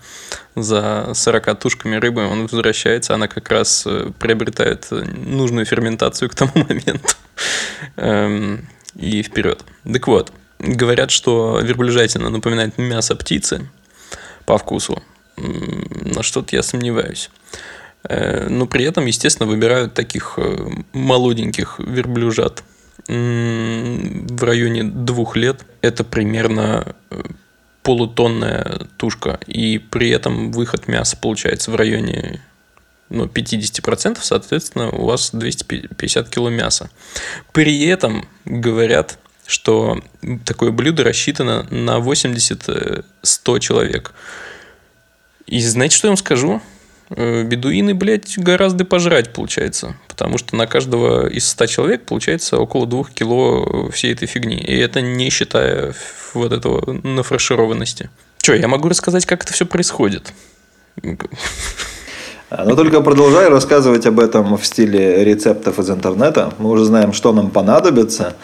за 0.54 1.12
40 1.14 1.58
тушками 1.58 1.96
рыбы, 1.96 2.26
он 2.26 2.42
возвращается, 2.42 3.14
она 3.14 3.28
как 3.28 3.48
раз 3.48 3.84
э, 3.86 4.10
приобретает 4.18 4.88
э, 4.90 5.04
нужную 5.04 5.64
ферментацию 5.64 6.28
к 6.28 6.34
тому 6.34 6.52
моменту. 6.68 7.08
Эм, 7.96 8.68
И 8.94 9.22
вперед. 9.22 9.64
Так 9.90 10.06
вот, 10.08 10.32
говорят, 10.58 11.10
что 11.10 11.60
верблюжатина 11.62 12.30
напоминает 12.30 12.78
мясо 12.78 13.14
птицы 13.14 13.70
по 14.44 14.58
вкусу. 14.58 15.02
Но 15.36 16.22
что-то 16.22 16.56
я 16.56 16.62
сомневаюсь. 16.62 17.30
Э, 18.02 18.48
Но 18.48 18.66
при 18.66 18.84
этом, 18.84 19.06
естественно, 19.06 19.48
выбирают 19.48 19.94
таких 19.94 20.38
молоденьких 20.92 21.78
верблюжат 21.78 22.64
в 23.06 24.44
районе 24.44 24.82
двух 24.82 25.36
лет. 25.36 25.64
Это 25.80 26.04
примерно 26.04 26.94
полутонная 27.88 28.86
тушка. 28.98 29.40
И 29.46 29.78
при 29.78 30.10
этом 30.10 30.52
выход 30.52 30.88
мяса 30.88 31.16
получается 31.16 31.70
в 31.70 31.74
районе 31.74 32.42
ну, 33.08 33.24
50%, 33.24 34.18
соответственно, 34.20 34.90
у 34.90 35.06
вас 35.06 35.30
250 35.32 36.28
кило 36.28 36.50
мяса. 36.50 36.90
При 37.52 37.86
этом 37.86 38.28
говорят, 38.44 39.18
что 39.46 40.02
такое 40.44 40.70
блюдо 40.70 41.02
рассчитано 41.02 41.66
на 41.70 41.96
80-100 41.96 43.60
человек. 43.60 44.12
И 45.46 45.58
знаете, 45.62 45.96
что 45.96 46.08
я 46.08 46.10
вам 46.10 46.18
скажу? 46.18 46.60
Э, 47.10 47.42
Бедуины, 47.42 47.94
блядь, 47.94 48.38
гораздо 48.38 48.84
пожрать 48.84 49.32
получается. 49.32 49.96
Потому 50.08 50.38
что 50.38 50.56
на 50.56 50.66
каждого 50.66 51.28
из 51.28 51.48
100 51.48 51.66
человек 51.66 52.04
получается 52.04 52.58
около 52.58 52.86
2 52.86 53.04
кило 53.14 53.90
всей 53.90 54.12
этой 54.12 54.26
фигни. 54.26 54.56
И 54.56 54.76
это 54.76 55.00
не 55.00 55.30
считая 55.30 55.94
вот 56.34 56.52
этого 56.52 56.92
нафаршированности. 57.02 58.10
Че, 58.38 58.56
я 58.56 58.68
могу 58.68 58.88
рассказать, 58.88 59.26
как 59.26 59.44
это 59.44 59.52
все 59.52 59.66
происходит? 59.66 60.32
А, 62.50 62.64
Но 62.64 62.76
только 62.76 63.02
продолжай 63.02 63.50
рассказывать 63.50 64.06
об 64.06 64.18
этом 64.18 64.56
в 64.56 64.64
стиле 64.64 65.22
рецептов 65.22 65.78
из 65.78 65.90
интернета. 65.90 66.54
Мы 66.56 66.70
уже 66.70 66.86
знаем, 66.86 67.12
что 67.12 67.32
нам 67.34 67.50
понадобится. 67.50 68.36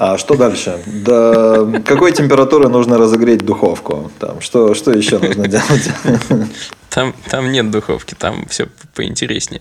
А 0.00 0.16
что 0.16 0.36
дальше? 0.36 0.78
До 0.86 1.82
какой 1.84 2.12
температуры 2.12 2.68
нужно 2.68 2.98
разогреть 2.98 3.44
духовку? 3.44 4.12
Там, 4.20 4.40
что, 4.40 4.72
что 4.74 4.92
еще 4.92 5.18
нужно 5.18 5.48
делать? 5.48 5.90
Там, 6.88 7.14
там 7.28 7.50
нет 7.50 7.72
духовки, 7.72 8.14
там 8.14 8.46
все 8.48 8.68
поинтереснее. 8.94 9.60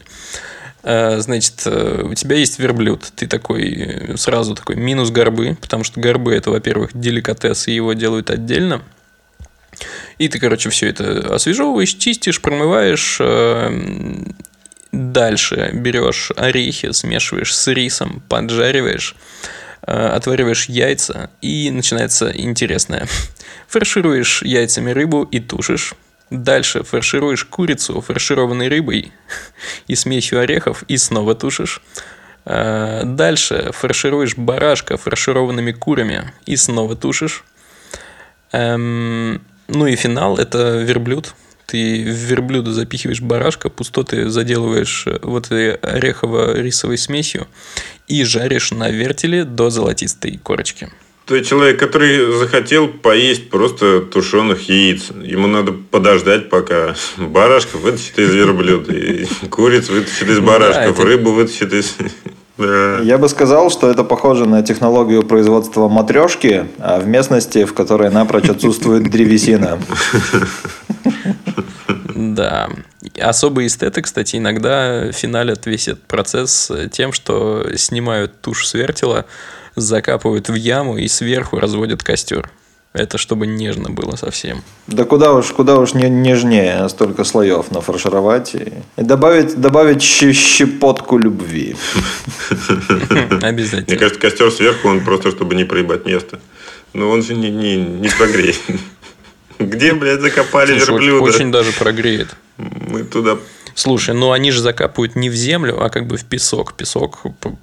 Э, 0.84 1.20
Значит, 1.20 1.64
э, 1.66 2.04
у 2.04 2.14
тебя 2.14 2.36
есть 2.36 2.60
верблюд, 2.60 3.12
ты 3.16 3.26
такой 3.26 3.64
э, 3.74 4.18
сразу 4.18 4.54
такой 4.54 4.76
минус 4.76 5.10
горбы, 5.10 5.58
потому 5.60 5.84
что 5.84 6.00
горбы 6.00 6.36
это, 6.36 6.52
во-первых, 6.52 6.92
деликатес, 6.94 7.68
и 7.68 7.72
его 7.74 7.94
делают 7.94 8.30
отдельно. 8.30 8.84
И 10.20 10.28
ты, 10.30 10.38
короче, 10.40 10.70
все 10.70 10.88
это 10.90 11.34
освежевываешь, 11.34 11.96
чистишь, 11.96 12.42
промываешь. 12.42 13.18
э, 13.20 14.24
Дальше 14.92 15.72
берешь 15.74 16.32
орехи, 16.36 16.92
смешиваешь 16.92 17.56
с 17.56 17.68
рисом, 17.68 18.22
поджариваешь. 18.30 19.16
Э, 19.86 20.08
отвариваешь 20.10 20.70
яйца, 20.70 21.30
и 21.42 21.70
начинается 21.72 22.30
интересное. 22.30 23.08
Фаршируешь 23.68 24.42
яйцами 24.42 24.92
рыбу 24.92 25.24
и 25.24 25.40
тушишь. 25.40 25.94
Дальше 26.30 26.84
фаршируешь 26.84 27.46
курицу 27.46 28.02
фаршированной 28.02 28.68
рыбой 28.68 29.14
и 29.88 29.96
смесью 29.96 30.40
орехов, 30.40 30.84
и 30.88 30.98
снова 30.98 31.36
тушишь. 31.36 31.82
Э, 32.46 33.04
дальше 33.06 33.72
фаршируешь 33.74 34.36
барашка 34.36 34.98
фаршированными 34.98 35.72
курами 35.72 36.34
и 36.46 36.56
снова 36.56 36.96
тушишь. 36.96 37.44
Эм, 38.52 39.42
ну 39.68 39.86
и 39.86 39.96
финал– 39.96 40.38
это 40.40 40.78
верблюд. 40.78 41.36
Ты 41.66 42.06
в 42.06 42.16
верблюда 42.16 42.72
запихиваешь 42.72 43.22
барашка, 43.22 43.70
пустоты 43.70 44.30
заделываешь 44.30 45.06
э, 45.06 45.20
вот 45.22 45.48
этой 45.48 45.76
орехово-рисовой 45.76 46.98
смесью 46.98 47.48
и 48.08 48.24
жаришь 48.24 48.72
на 48.72 48.90
вертеле 48.90 49.44
до 49.44 49.70
золотистой 49.70 50.40
корочки. 50.42 50.90
То 51.28 51.36
есть 51.36 51.50
человек, 51.50 51.78
который 51.78 52.32
захотел 52.38 52.88
поесть 52.88 53.50
просто 53.50 54.00
тушеных 54.00 54.70
яиц, 54.70 55.12
ему 55.24 55.48
надо 55.48 55.74
подождать, 55.74 56.50
пока 56.50 56.96
барашка 57.18 57.78
вытащит 57.78 58.18
из 58.18 58.34
верблюда, 58.34 58.94
и 58.94 59.26
куриц 59.50 59.90
вытащит 59.90 60.30
из 60.30 60.40
барашков, 60.40 61.00
рыбу 61.00 61.32
вытащит 61.32 61.74
из... 61.74 61.96
Да. 62.58 63.02
Я 63.04 63.20
бы 63.20 63.30
сказал, 63.30 63.70
что 63.70 63.88
это 63.88 64.04
похоже 64.04 64.48
на 64.48 64.64
технологию 64.64 65.22
производства 65.22 65.88
матрешки, 65.88 66.66
а 66.80 67.00
в 67.00 67.08
местности, 67.08 67.66
в 67.66 67.76
которой 67.76 68.10
напрочь 68.10 68.50
отсутствует 68.50 69.04
древесина. 69.04 69.78
Да. 72.18 72.70
Особые 73.22 73.68
эстеты, 73.68 74.02
кстати, 74.02 74.38
иногда 74.38 75.12
финалят 75.12 75.68
весь 75.68 75.88
этот 75.88 76.04
процесс 76.06 76.72
тем, 76.92 77.14
что 77.14 77.68
снимают 77.76 78.42
тушь 78.42 78.66
с 78.68 78.74
вертела, 78.74 79.26
закапывают 79.76 80.50
в 80.50 80.56
яму 80.56 80.98
и 80.98 81.08
сверху 81.08 81.60
разводят 81.60 82.04
костер. 82.04 82.50
Это 82.94 83.20
чтобы 83.20 83.46
нежно 83.46 83.92
было 83.92 84.16
совсем. 84.16 84.64
Да 84.88 85.04
куда 85.04 85.34
уж, 85.34 85.46
куда 85.52 85.78
уж 85.78 85.94
не, 85.94 86.10
нежнее, 86.10 86.78
а 86.78 86.90
столько 86.90 87.24
слоев 87.24 87.70
нафаршировать 87.70 88.56
и, 88.56 88.74
и 88.98 89.04
добавить, 89.04 89.56
добавить 89.62 90.02
щ- 90.02 90.34
щепотку 90.34 91.20
любви. 91.20 91.76
Мне 93.10 93.38
Обязательно. 93.48 93.98
кажется, 93.98 94.20
костер 94.20 94.52
сверху, 94.52 94.88
он 94.88 95.04
просто, 95.04 95.30
чтобы 95.30 95.54
не 95.54 95.66
проебать 95.66 96.06
место. 96.08 96.40
Но 96.94 97.10
он 97.12 97.22
же 97.22 97.36
не, 97.36 97.52
не, 97.52 97.76
не 97.76 98.10
прогреет. 98.10 98.58
Где, 99.60 99.94
блядь, 99.94 100.22
закопали 100.22 100.78
Слушай, 100.78 100.92
верблюда? 101.08 101.24
очень 101.24 101.52
даже 101.52 101.72
прогреет. 101.72 102.30
Мы 102.58 103.04
туда... 103.04 103.38
Слушай, 103.76 104.16
ну 104.16 104.32
они 104.32 104.52
же 104.52 104.62
закапывают 104.62 105.16
не 105.16 105.30
в 105.30 105.36
землю, 105.36 105.82
а 105.84 105.90
как 105.90 106.08
бы 106.08 106.18
в 106.18 106.26
песок. 106.26 106.74
Песок 106.74 107.20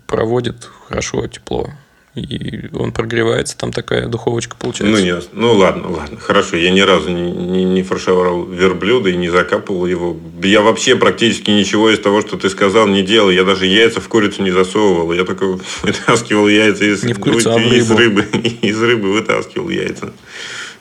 проводит 0.07 0.68
хорошо 0.88 1.26
тепло. 1.26 1.70
И 2.14 2.68
он 2.72 2.92
прогревается, 2.92 3.57
там 3.59 3.72
такая 3.72 4.07
духовочка 4.07 4.54
Ну, 4.54 4.66
получается. 4.70 5.02
не, 5.02 5.20
ну 5.33 5.52
ладно, 5.54 5.90
ладно, 5.90 6.16
хорошо. 6.20 6.57
Я 6.57 6.70
ни 6.70 6.78
разу 6.78 7.11
не, 7.11 7.33
не, 7.33 7.64
не 7.64 7.83
фаршировал 7.83 8.44
верблюда 8.44 9.11
и 9.11 9.16
не 9.16 9.28
закапывал 9.30 9.87
его. 9.87 10.16
Я 10.40 10.61
вообще 10.62 10.94
практически 10.94 11.50
ничего 11.50 11.90
из 11.90 11.98
того, 11.98 12.20
что 12.20 12.37
ты 12.37 12.48
сказал, 12.50 12.87
не 12.87 13.02
делал. 13.02 13.30
Я 13.30 13.42
даже 13.42 13.66
яйца 13.66 14.00
в 14.00 14.07
курицу 14.07 14.42
не 14.44 14.52
засовывал. 14.52 15.12
Я 15.12 15.24
только 15.24 15.59
вытаскивал 15.83 16.46
яйца 16.46 16.85
из, 16.85 17.02
Не 17.02 17.14
в 17.14 17.18
курицу, 17.18 17.50
а 17.52 17.59
в 17.59 17.62
из 17.62 17.90
рыбу. 17.90 18.22
рыбы. 18.22 18.38
Из 18.62 18.80
рыбы 18.80 19.12
вытаскивал 19.12 19.68
яйца. 19.70 20.12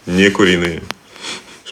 Не 0.06 0.30
куриные. 0.30 0.84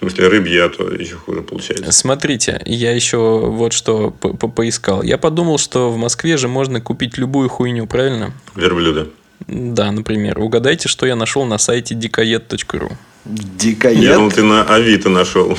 В 0.01 0.05
смысле, 0.09 0.29
рыбьи, 0.29 0.57
а 0.57 0.67
то 0.69 0.89
еще 0.91 1.13
хуже 1.15 1.41
получается. 1.43 1.91
Смотрите, 1.91 2.59
я 2.65 2.91
еще 2.91 3.17
вот 3.17 3.71
что 3.71 4.09
по- 4.09 4.33
по- 4.33 4.47
поискал. 4.47 5.03
Я 5.03 5.19
подумал, 5.19 5.59
что 5.59 5.91
в 5.91 5.97
Москве 5.97 6.37
же 6.37 6.47
можно 6.47 6.81
купить 6.81 7.19
любую 7.19 7.49
хуйню, 7.49 7.85
правильно? 7.85 8.33
Верблюда. 8.55 9.09
Да, 9.47 9.91
например. 9.91 10.39
Угадайте, 10.39 10.89
что 10.89 11.05
я 11.05 11.15
нашел 11.15 11.45
на 11.45 11.59
сайте 11.59 11.93
dikoед.ru. 11.93 12.91
Я 13.25 14.15
думал, 14.15 14.29
Дикоед? 14.31 14.33
ты 14.33 14.41
на 14.41 14.63
Авито 14.63 15.09
нашел. 15.09 15.55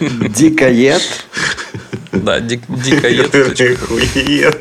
Дикоед? 0.00 1.02
Да, 2.12 2.40
ди- 2.40 2.56
dikoед.ru. 2.68 3.76
Хует. 3.86 4.58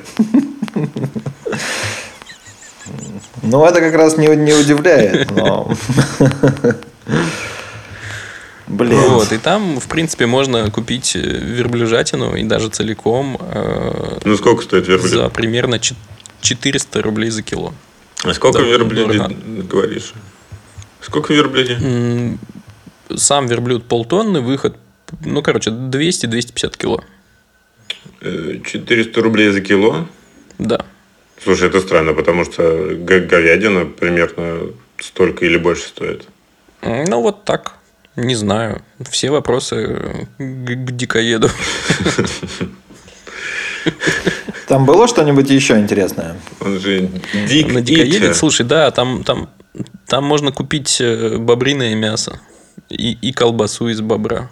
Ну, 3.41 3.65
это 3.65 3.79
как 3.79 3.93
раз 3.95 4.17
не, 4.17 4.27
не 4.35 4.53
удивляет, 4.53 5.31
но... 5.31 5.73
Блин. 8.69 8.99
Вот, 8.99 9.31
и 9.31 9.37
там, 9.39 9.79
в 9.79 9.87
принципе, 9.87 10.27
можно 10.27 10.69
купить 10.69 11.15
э, 11.15 11.19
верблюжатину 11.19 12.35
и 12.35 12.43
даже 12.43 12.69
целиком 12.69 13.35
э, 13.41 14.19
Ну, 14.23 14.37
сколько 14.37 14.61
стоит 14.63 14.87
верблюд? 14.87 15.09
за 15.11 15.29
примерно 15.29 15.79
чет- 15.79 15.97
400 16.41 17.01
рублей 17.01 17.31
за 17.31 17.41
кило. 17.41 17.73
А 18.23 18.33
сколько 18.33 18.59
Да, 18.59 18.65
верблюде 18.65 19.17
дорого. 19.17 19.35
говоришь? 19.63 20.13
Сколько 21.01 21.33
верблюде? 21.33 21.73
М, 21.81 22.39
Сам 23.15 23.47
верблюд 23.47 23.85
полтонны, 23.85 24.39
выход, 24.39 24.77
ну, 25.25 25.41
короче, 25.41 25.71
200-250 25.71 26.77
кило. 26.77 27.03
Э, 28.21 28.59
400 28.63 29.19
рублей 29.21 29.49
за 29.49 29.61
кило? 29.61 30.07
Да. 30.59 30.85
Слушай, 31.43 31.69
это 31.69 31.79
странно, 31.79 32.13
потому 32.13 32.45
что 32.45 32.61
говядина 32.99 33.85
примерно 33.85 34.59
столько 34.99 35.45
или 35.45 35.57
больше 35.57 35.87
стоит. 35.87 36.27
Ну, 36.83 37.21
вот 37.21 37.45
так. 37.45 37.78
Не 38.19 38.35
знаю. 38.35 38.81
Все 39.09 39.29
вопросы 39.29 40.27
к, 40.37 40.41
к 40.41 40.91
дикоеду. 40.91 41.49
Там 44.67 44.85
было 44.85 45.07
что-нибудь 45.07 45.49
еще 45.49 45.79
интересное? 45.79 46.35
Он 46.61 46.79
же 46.79 47.09
дик 47.47 47.73
На 47.73 47.81
дикоеде, 47.81 48.17
Итча. 48.27 48.33
слушай, 48.33 48.65
да, 48.65 48.91
там, 48.91 49.23
там, 49.23 49.49
там 50.05 50.23
можно 50.23 50.51
купить 50.51 50.99
э, 51.01 51.37
бобриное 51.37 51.95
мясо 51.95 52.39
и, 52.89 53.13
и 53.13 53.31
колбасу 53.31 53.87
из 53.87 54.01
бобра. 54.01 54.49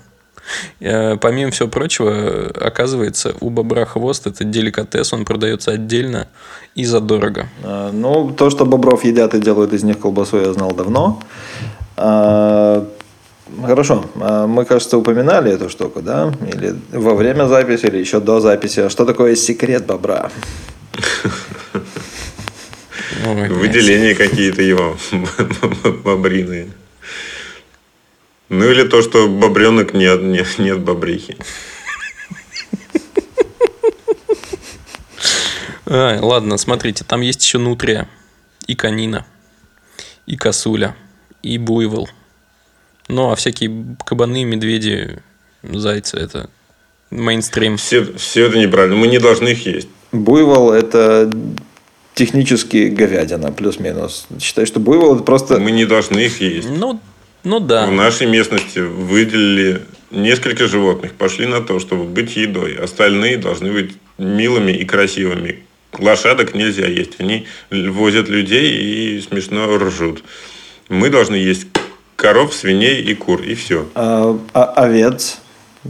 Э, 0.79 1.17
Помимо 1.17 1.51
всего 1.51 1.67
прочего, 1.67 2.51
оказывается, 2.59 3.35
у 3.41 3.49
бобра 3.51 3.85
хвост 3.85 4.25
это 4.27 4.43
деликатес, 4.43 5.13
он 5.13 5.25
продается 5.25 5.71
отдельно 5.71 6.27
и 6.73 6.85
задорого. 6.85 7.47
А, 7.63 7.91
Ну, 7.91 8.31
то, 8.31 8.49
что 8.49 8.65
бобров 8.65 9.03
едят 9.03 9.35
и 9.35 9.39
делают 9.39 9.73
из 9.73 9.83
них 9.83 9.99
колбасу, 9.99 10.37
я 10.39 10.51
знал 10.53 10.71
давно. 10.71 11.21
Хорошо, 13.65 14.05
А 14.15 14.47
мы, 14.47 14.65
кажется, 14.65 14.97
упоминали 14.97 15.51
эту 15.51 15.69
штуку, 15.69 16.01
да? 16.01 16.33
Или 16.53 16.75
во 16.91 17.15
время 17.15 17.47
записи, 17.47 17.85
или 17.85 17.97
еще 17.97 18.19
до 18.19 18.39
записи. 18.39 18.81
А 18.81 18.89
Что 18.89 19.05
такое 19.05 19.35
секрет 19.35 19.85
бобра? 19.85 20.31
Ой, 23.25 23.49
Выделения 23.49 24.15
какие-то 24.15 24.61
его 24.61 24.97
бобриные. 26.03 26.69
Ну 28.49 28.69
или 28.69 28.87
то, 28.87 29.01
что 29.01 29.27
бобренок 29.27 29.93
нет, 29.93 30.21
нет, 30.21 30.47
нет 30.57 30.79
бобрихи. 30.79 31.37
А, 35.89 36.19
ладно, 36.21 36.57
смотрите, 36.57 37.03
там 37.05 37.21
есть 37.21 37.41
еще 37.41 37.59
нутрия, 37.59 38.09
и 38.67 38.75
канина, 38.75 39.25
и 40.25 40.35
косуля, 40.35 40.95
и 41.41 41.57
буйвол. 41.57 42.09
Ну, 43.07 43.31
а 43.31 43.35
всякие 43.35 43.97
кабаны, 44.05 44.43
медведи, 44.43 45.19
зайцы– 45.63 46.17
это 46.17 46.49
мейнстрим. 47.09 47.77
Все, 47.77 48.03
все 48.17 48.47
это 48.47 48.57
неправильно. 48.57 48.97
Мы 48.97 49.07
не 49.07 49.19
должны 49.19 49.49
их 49.49 49.65
есть. 49.65 49.87
Буйвол– 50.11 50.71
это 50.73 51.31
технически 52.13 52.87
говядина, 52.87 53.51
плюс-минус. 53.51 54.27
Считай, 54.41 54.65
что 54.65 54.79
буйвол– 54.79 55.15
это 55.15 55.23
просто... 55.23 55.59
Мы 55.59 55.71
не 55.71 55.85
должны 55.85 56.19
их 56.19 56.41
есть. 56.41 56.69
Ну, 56.69 56.99
ну 57.43 57.59
да. 57.59 57.85
В 57.85 57.91
нашей 57.91 58.27
местности 58.27 58.79
выделили 58.79 59.81
несколько 60.11 60.67
животных, 60.67 61.13
пошли 61.13 61.45
на 61.45 61.61
то, 61.61 61.79
чтобы 61.79 62.03
быть 62.05 62.35
едой. 62.35 62.75
Остальные 62.75 63.37
должны 63.37 63.71
быть 63.71 63.93
милыми 64.17 64.71
и 64.71 64.83
красивыми. 64.85 65.63
Лошадок 65.97 66.53
нельзя 66.53 66.87
есть. 66.87 67.19
Они 67.19 67.47
возят 67.71 68.27
людей 68.27 69.15
и 69.17 69.21
смешно 69.21 69.77
ржут. 69.77 70.23
Мы 70.89 71.09
должны 71.09 71.35
есть 71.35 71.67
коров, 72.17 72.53
свиней 72.53 73.01
и 73.01 73.15
кур. 73.15 73.41
И 73.41 73.55
все. 73.55 73.87
А, 73.95 74.37
а 74.53 74.63
овец? 74.83 75.37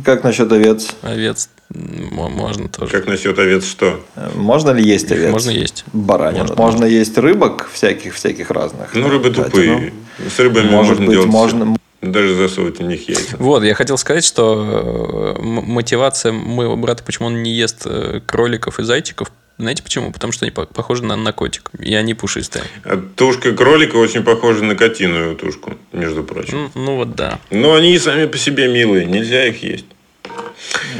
Как 0.05 0.23
насчет 0.23 0.51
овец? 0.51 0.89
Овец 1.01 1.49
можно 1.69 2.69
тоже. 2.69 2.91
Как 2.91 3.07
насчет 3.07 3.37
овец 3.39 3.65
что? 3.65 3.99
Э, 4.15 4.29
Можно 4.35 4.71
ли 4.71 4.83
есть 4.83 5.11
овец? 5.11 5.31
Можно 5.31 5.49
есть. 5.49 5.83
Баранину. 5.91 6.43
Можно, 6.45 6.55
Можно, 6.55 6.85
есть 6.85 7.17
рыбок 7.17 7.67
всяких, 7.71 8.13
всяких 8.13 8.51
разных. 8.51 8.93
Ну, 8.93 9.09
рыбы 9.09 9.31
Кстати, 9.31 9.45
тупые. 9.49 9.93
С 10.33 10.39
рыбами 10.39 10.69
Может 10.69 10.99
можно 10.99 11.05
быть, 11.05 11.15
делать 11.15 11.29
можно- 11.29 11.77
Даже 12.01 12.35
засовывать 12.35 12.79
в 12.79 12.83
них 12.83 13.09
яйца. 13.09 13.35
Вот, 13.37 13.63
я 13.63 13.73
хотел 13.73 13.97
сказать, 13.97 14.23
что 14.23 15.35
э, 15.37 15.41
мотивация 15.41 16.31
моего 16.31 16.77
брата, 16.77 17.03
почему 17.03 17.27
он 17.27 17.43
не 17.43 17.53
ест 17.53 17.81
э, 17.85 18.21
кроликов 18.25 18.79
и 18.79 18.83
зайчиков, 18.83 19.31
знаете 19.57 19.83
почему? 19.83 20.11
Потому 20.11 20.33
что 20.33 20.45
они 20.45 20.51
по- 20.51 20.65
похожи 20.65 21.03
на 21.03 21.15
наркотик, 21.15 21.71
и 21.79 21.93
они 21.95 22.13
пушистые. 22.13 22.63
А 22.83 22.97
тушка 23.15 23.53
кролика 23.53 23.95
очень 23.95 24.23
похожа 24.23 24.63
на 24.63 24.75
котиную 24.75 25.35
тушку, 25.35 25.73
между 25.93 26.23
прочим. 26.23 26.71
Ну, 26.75 26.81
ну 26.85 26.95
вот 26.97 27.15
да. 27.15 27.39
Но 27.49 27.73
они 27.73 27.97
сами 27.99 28.25
по 28.27 28.37
себе 28.37 28.67
милые, 28.67 29.05
нельзя 29.05 29.45
их 29.45 29.63
есть. 29.63 29.85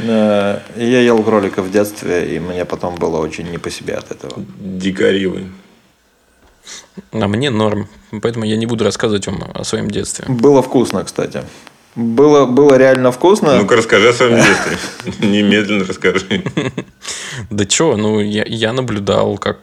Я 0.04 0.60
ел 0.76 1.22
кролика 1.22 1.62
в 1.62 1.70
детстве, 1.70 2.36
и 2.36 2.38
мне 2.38 2.64
потом 2.64 2.94
было 2.94 3.18
очень 3.18 3.50
не 3.50 3.58
по 3.58 3.70
себе 3.70 3.94
от 3.94 4.10
этого. 4.10 4.42
Дикари 4.58 5.26
вы. 5.26 5.44
А 7.12 7.28
мне 7.28 7.50
норм. 7.50 7.88
Поэтому 8.22 8.44
я 8.44 8.56
не 8.56 8.66
буду 8.66 8.84
рассказывать 8.84 9.26
вам 9.26 9.50
о 9.54 9.64
своем 9.64 9.90
детстве. 9.90 10.24
Было 10.28 10.62
вкусно, 10.62 11.04
кстати. 11.04 11.42
Было, 11.98 12.46
было 12.46 12.76
реально 12.76 13.10
вкусно. 13.10 13.56
Ну-ка 13.56 13.74
расскажи 13.74 14.10
о 14.10 14.12
своем 14.12 14.36
детстве. 14.36 14.78
Немедленно 15.28 15.84
расскажи. 15.84 16.44
Да 17.50 17.64
чё, 17.64 17.96
ну 17.96 18.20
я, 18.20 18.44
я 18.46 18.72
наблюдал, 18.72 19.36
как, 19.36 19.58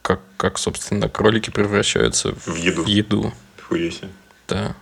как, 0.00 0.20
как, 0.38 0.56
собственно, 0.56 1.10
кролики 1.10 1.50
превращаются 1.50 2.32
в, 2.32 2.46
В 2.46 2.56
еду. 2.56 2.84
в 2.84 2.86
еду. 2.86 3.32
Себе. 3.70 4.08
Да. 4.48 4.74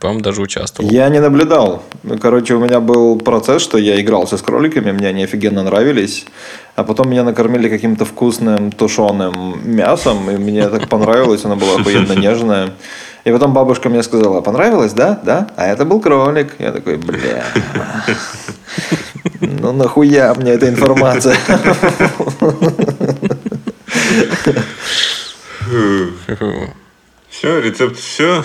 По-моему, 0.00 0.22
даже 0.22 0.40
участвовал. 0.40 0.90
Я 0.90 1.08
не 1.10 1.20
наблюдал. 1.20 1.82
Ну, 2.02 2.18
Короче, 2.18 2.54
у 2.54 2.58
меня 2.60 2.80
был 2.80 3.18
процесс, 3.18 3.62
что 3.62 3.76
я 3.78 4.00
игрался 4.00 4.38
с 4.38 4.42
кроликами, 4.42 4.90
мне 4.90 5.08
они 5.08 5.24
офигенно 5.24 5.62
нравились. 5.62 6.24
А 6.76 6.82
потом 6.82 7.10
меня 7.10 7.24
накормили 7.24 7.68
каким-то 7.68 8.04
вкусным 8.06 8.72
тушеным 8.72 9.60
мясом, 9.64 10.30
и 10.30 10.36
мне 10.36 10.68
так 10.68 10.88
понравилось, 10.88 11.44
оно 11.44 11.56
было 11.56 11.78
охуенно 11.78 12.12
нежное. 12.18 12.70
И 13.24 13.32
потом 13.32 13.52
бабушка 13.52 13.88
мне 13.88 14.02
сказала, 14.02 14.40
понравилось, 14.40 14.92
да? 14.92 15.20
Да? 15.22 15.48
А 15.56 15.66
это 15.66 15.84
был 15.84 16.00
кролик. 16.00 16.54
Я 16.58 16.72
такой, 16.72 16.96
бля. 16.96 17.44
Ну 19.40 19.72
нахуя 19.72 20.34
мне 20.34 20.52
эта 20.52 20.68
информация? 20.68 21.36
Все, 27.28 27.60
рецепт 27.60 27.98
все. 27.98 28.42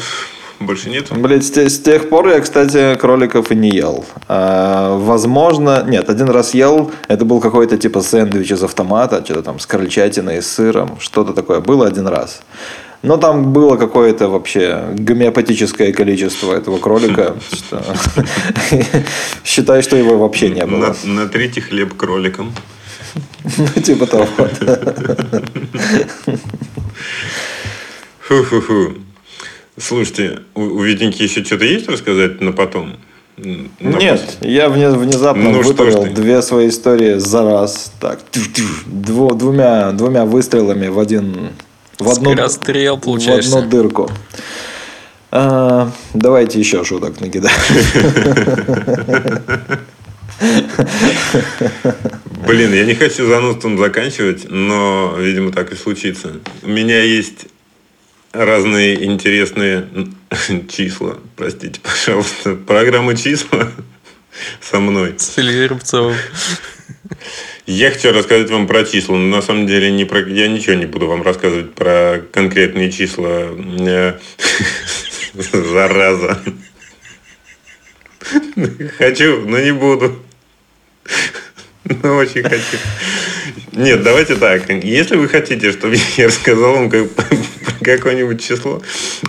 Больше 0.60 0.90
нет. 0.90 1.12
Блять, 1.12 1.46
с, 1.46 1.52
те- 1.52 1.70
с 1.70 1.80
тех 1.80 2.10
пор 2.10 2.30
я, 2.30 2.40
кстати, 2.40 2.96
кроликов 2.96 3.52
и 3.52 3.56
не 3.56 3.70
ел. 3.70 4.06
А, 4.28 4.98
возможно, 4.98 5.84
нет, 5.86 6.10
один 6.10 6.30
раз 6.30 6.54
ел, 6.54 6.92
это 7.08 7.26
был 7.26 7.42
какой-то 7.42 7.78
типа 7.78 8.02
сэндвич 8.02 8.52
из 8.52 8.64
автомата, 8.64 9.22
что-то 9.26 9.44
там 9.44 9.60
с 9.60 9.66
крольчатиной 9.66 10.38
и 10.38 10.42
сыром, 10.42 11.00
что-то 11.00 11.34
такое 11.34 11.60
было 11.60 11.88
один 11.88 12.08
раз. 12.08 12.44
Но 13.04 13.18
там 13.18 13.52
было 13.52 13.76
какое-то 13.76 14.30
вообще 14.30 14.86
гомеопатическое 14.94 15.92
количество 15.92 16.54
этого 16.54 16.78
кролика, 16.80 17.36
считай, 19.46 19.82
что 19.82 19.98
его 19.98 20.18
вообще 20.18 20.50
не 20.50 20.66
было. 20.66 20.96
На, 21.04 21.24
натрите 21.24 21.60
хлеб 21.62 21.96
кроликом. 21.96 22.54
Ну, 23.58 23.82
Типа 23.82 24.08
того. 24.08 24.26
Фу-фу-фу. 28.22 28.94
Слушайте, 29.78 30.40
у, 30.56 30.80
Витеньки 30.80 31.24
еще 31.24 31.44
что-то 31.44 31.66
есть 31.66 31.90
рассказать 31.90 32.42
на 32.42 32.52
потом? 32.52 32.96
М, 33.38 33.70
на 33.80 33.98
Нет, 33.98 34.38
я 34.42 34.68
вне- 34.68 34.96
внезапно 34.96 35.50
Ну, 35.52 35.62
выпалил 35.62 36.06
две 36.06 36.42
свои 36.42 36.70
истории 36.70 37.18
за 37.18 37.44
раз. 37.44 37.92
Так, 38.00 38.20
двумя, 38.86 39.92
двумя 39.92 40.26
выстрелами 40.26 40.88
в 40.88 41.00
один... 41.00 41.50
В 42.04 42.10
одну, 42.10 42.32
Скорострел 42.34 42.98
в 42.98 43.02
получаешься. 43.02 43.58
одну 43.60 43.70
дырку. 43.70 44.12
А, 45.32 45.92
давайте 46.14 46.60
еще 46.60 46.84
шуток 46.84 47.20
накидаем. 47.22 47.54
Блин, 52.46 52.74
я 52.74 52.86
не 52.86 52.94
хочу 52.94 53.28
занудством 53.28 53.78
заканчивать, 53.78 54.50
но, 54.50 55.16
видимо, 55.18 55.52
так 55.52 55.72
и 55.72 55.76
случится. 55.76 56.34
У 56.62 56.68
меня 56.68 57.02
есть 57.02 57.46
разные 58.34 59.06
интересные 59.06 59.88
числа. 60.70 61.18
Простите, 61.36 61.80
пожалуйста. 61.82 62.56
Программа 62.56 63.16
числа 63.16 63.72
со 64.62 64.80
мной. 64.80 65.16
С 65.18 65.38
Ильей 65.38 65.68
Рубцовым. 65.68 66.16
Я 67.66 67.92
хочу 67.92 68.12
рассказать 68.12 68.50
вам 68.50 68.68
про 68.68 68.84
числа, 68.84 69.16
но 69.16 69.38
на 69.38 69.42
самом 69.42 69.68
деле 69.68 69.90
не 69.92 70.04
про... 70.04 70.20
я 70.28 70.48
ничего 70.50 70.74
не 70.76 70.86
буду 70.86 71.08
вам 71.08 71.22
рассказывать 71.24 71.74
про 71.74 72.22
конкретные 72.32 72.92
числа. 72.92 73.50
Э, 73.80 74.20
Зараза. 75.34 76.42
Хочу, 78.98 79.48
но 79.48 79.60
не 79.60 79.72
буду. 79.74 80.20
Но 82.04 82.16
очень 82.18 82.44
хочу. 82.44 82.78
Нет, 83.72 84.04
давайте 84.04 84.36
так. 84.36 84.70
Если 84.84 85.16
вы 85.16 85.30
хотите, 85.30 85.72
чтобы 85.72 85.96
я 86.18 86.28
рассказал 86.28 86.74
вам 86.74 86.90
как- 86.90 87.08
какое-нибудь 87.82 88.44
число, 88.46 88.82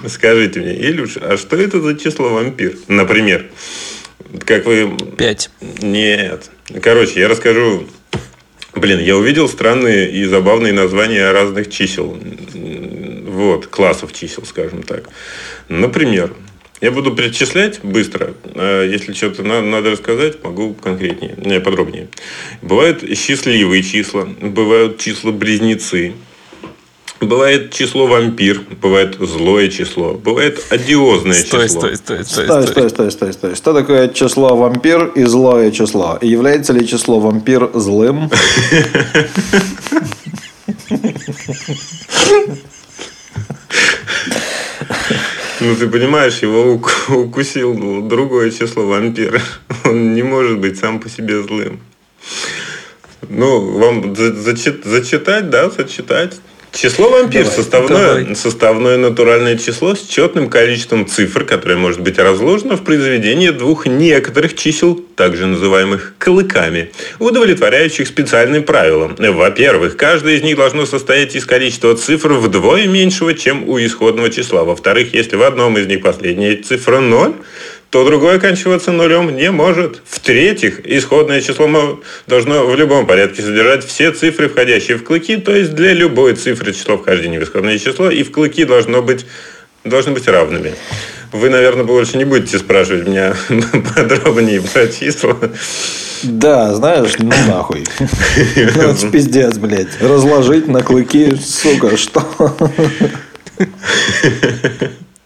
скажите 0.09 0.61
мне. 0.61 0.75
Илюш, 0.75 1.17
а 1.21 1.37
что 1.37 1.57
это 1.57 1.81
за 1.81 1.97
число 1.97 2.31
вампир? 2.31 2.75
Например. 2.89 3.47
Как 4.45 4.67
вы 4.67 4.91
Пять. 5.17 5.51
нет. 5.81 6.51
Короче, 6.83 7.21
я 7.21 7.29
расскажу. 7.29 7.87
Блин, 8.85 8.99
я 9.01 9.17
увидел 9.17 9.49
странные 9.49 10.11
и 10.11 10.27
забавные 10.27 10.75
названия 10.75 11.31
разных 11.33 11.71
чисел. 11.71 12.19
Вот, 13.27 13.67
классов 13.69 14.13
чисел, 14.13 14.45
скажем 14.45 14.83
так. 14.83 15.09
Например, 15.71 16.35
я 16.83 16.91
буду 16.91 17.11
перечислять 17.17 17.81
быстро. 17.83 18.35
а 18.55 18.85
Если 18.87 19.15
что-то 19.15 19.43
на- 19.43 19.63
надо 19.63 19.93
рассказать, 19.93 20.45
могу 20.45 20.75
конкретнее, 20.75 21.35
не, 21.39 21.61
подробнее. 21.61 22.09
Бывают 22.61 23.03
счастливые 23.17 23.83
числа, 23.83 24.29
бывают 24.43 24.99
числа-близнецы, 24.99 26.13
бывает 27.25 27.73
число 27.73 28.07
вампир, 28.07 28.63
бывает 28.81 29.17
злое 29.19 29.69
число, 29.69 30.15
бывает 30.15 30.63
одиозное 30.71 31.35
Стой, 31.35 31.69
число. 31.69 31.81
стой, 31.81 31.97
стой, 31.97 32.25
стой, 32.25 32.45
Стой, 32.47 32.63
стой. 32.63 32.67
стой, 32.67 32.91
стой, 32.91 33.11
стой, 33.13 33.33
стой. 33.33 33.55
Что 33.55 33.73
такое 33.75 34.09
число 34.09 34.57
вампир 34.57 35.07
и 35.15 35.25
злое 35.25 35.71
число? 35.71 36.19
И 36.21 36.29
является 36.29 36.73
ли 36.73 36.87
число 36.87 37.21
вампир 37.21 37.71
злым? 37.75 38.31
Ну, 45.61 45.77
ты 45.77 45.89
понимаешь, 45.89 46.39
его 46.43 46.75
ук- 46.75 47.09
укусил 47.11 48.03
другое 48.03 48.51
число 48.51 48.87
вампира. 48.87 49.41
Он 49.85 50.15
не 50.15 50.23
может 50.23 50.59
быть 50.59 50.79
сам 50.79 51.01
по 51.01 51.09
себе 51.09 51.43
злым. 51.43 51.81
Ну, 53.29 53.79
вам 53.79 54.15
за- 54.15 54.35
зачит- 54.35 54.85
зачитать, 54.85 55.49
да, 55.51 55.71
зачитать. 55.71 56.35
Число 56.75 57.09
вампир 57.09 57.45
Давай, 57.45 57.57
составное, 57.57 58.15
давай. 58.19 58.35
составное 58.35 58.97
натуральное 58.97 59.57
число 59.57 59.95
с 59.95 60.03
четным 60.03 60.51
количеством 60.51 61.07
цифр, 61.07 61.45
которое 61.45 61.77
может 61.77 62.01
быть 62.01 62.19
разложено 62.19 62.77
в 62.77 62.83
произведении 62.83 63.51
двух 63.51 63.87
некоторых 63.87 64.57
чисел, 64.57 64.97
также 65.15 65.47
называемых 65.47 66.15
клыками, 66.19 66.91
удовлетворяющих 67.21 68.09
специальным 68.09 68.65
правилам. 68.65 69.15
Во-первых, 69.17 69.97
каждое 69.97 70.35
из 70.35 70.43
них 70.43 70.57
должно 70.57 70.85
состоять 70.85 71.37
из 71.37 71.47
количества 71.47 71.95
цифр 71.97 72.33
вдвое 72.33 72.89
меньшего, 72.89 73.35
чем 73.35 73.69
у 73.69 73.79
исходного 73.79 74.29
числа. 74.31 74.65
Во-вторых, 74.65 75.15
если 75.15 75.37
в 75.37 75.43
одном 75.45 75.79
из 75.79 75.87
них 75.87 76.03
последняя 76.03 76.57
цифра 76.57 76.99
0, 76.99 77.35
то 77.95 78.05
другое 78.05 78.39
оканчиваться 78.39 78.91
нулем 78.91 79.37
не 79.37 79.53
может. 79.53 80.03
В-третьих, 80.05 80.81
исходное 80.85 81.41
число 81.41 82.01
должно 82.27 82.67
в 82.67 82.75
любом 82.75 83.07
порядке 83.07 83.41
содержать 83.41 83.87
все 83.87 84.11
цифры, 84.11 84.49
входящие 84.49 84.97
в 84.97 85.05
клыки, 85.05 85.37
то 85.37 85.55
есть 85.55 85.77
для 85.77 85.93
любой 85.93 86.35
цифры 86.35 86.73
число 86.73 86.99
вхождения 86.99 87.39
в 87.39 87.45
исходное 87.45 87.79
число, 87.79 88.11
и 88.11 88.25
в 88.25 88.33
клыки 88.33 88.65
должно 88.65 89.01
быть, 89.01 89.27
должны 89.85 90.11
быть 90.11 90.27
равными. 90.27 90.75
Вы, 91.31 91.51
наверное, 91.51 91.85
больше 91.85 92.19
не 92.19 92.25
будете 92.25 92.59
спрашивать 92.59 93.07
меня 93.07 93.37
подробнее 93.95 94.61
про 94.61 94.89
числа. 94.89 95.37
Да, 96.25 96.75
знаешь, 96.75 97.13
ну 97.21 97.31
нахуй. 97.47 97.85
Ну, 98.57 99.11
пиздец, 99.13 99.57
блядь. 99.57 100.01
Разложить 100.01 100.67
на 100.67 100.83
клыки, 100.83 101.37
сука, 101.37 101.97
что? 101.97 102.27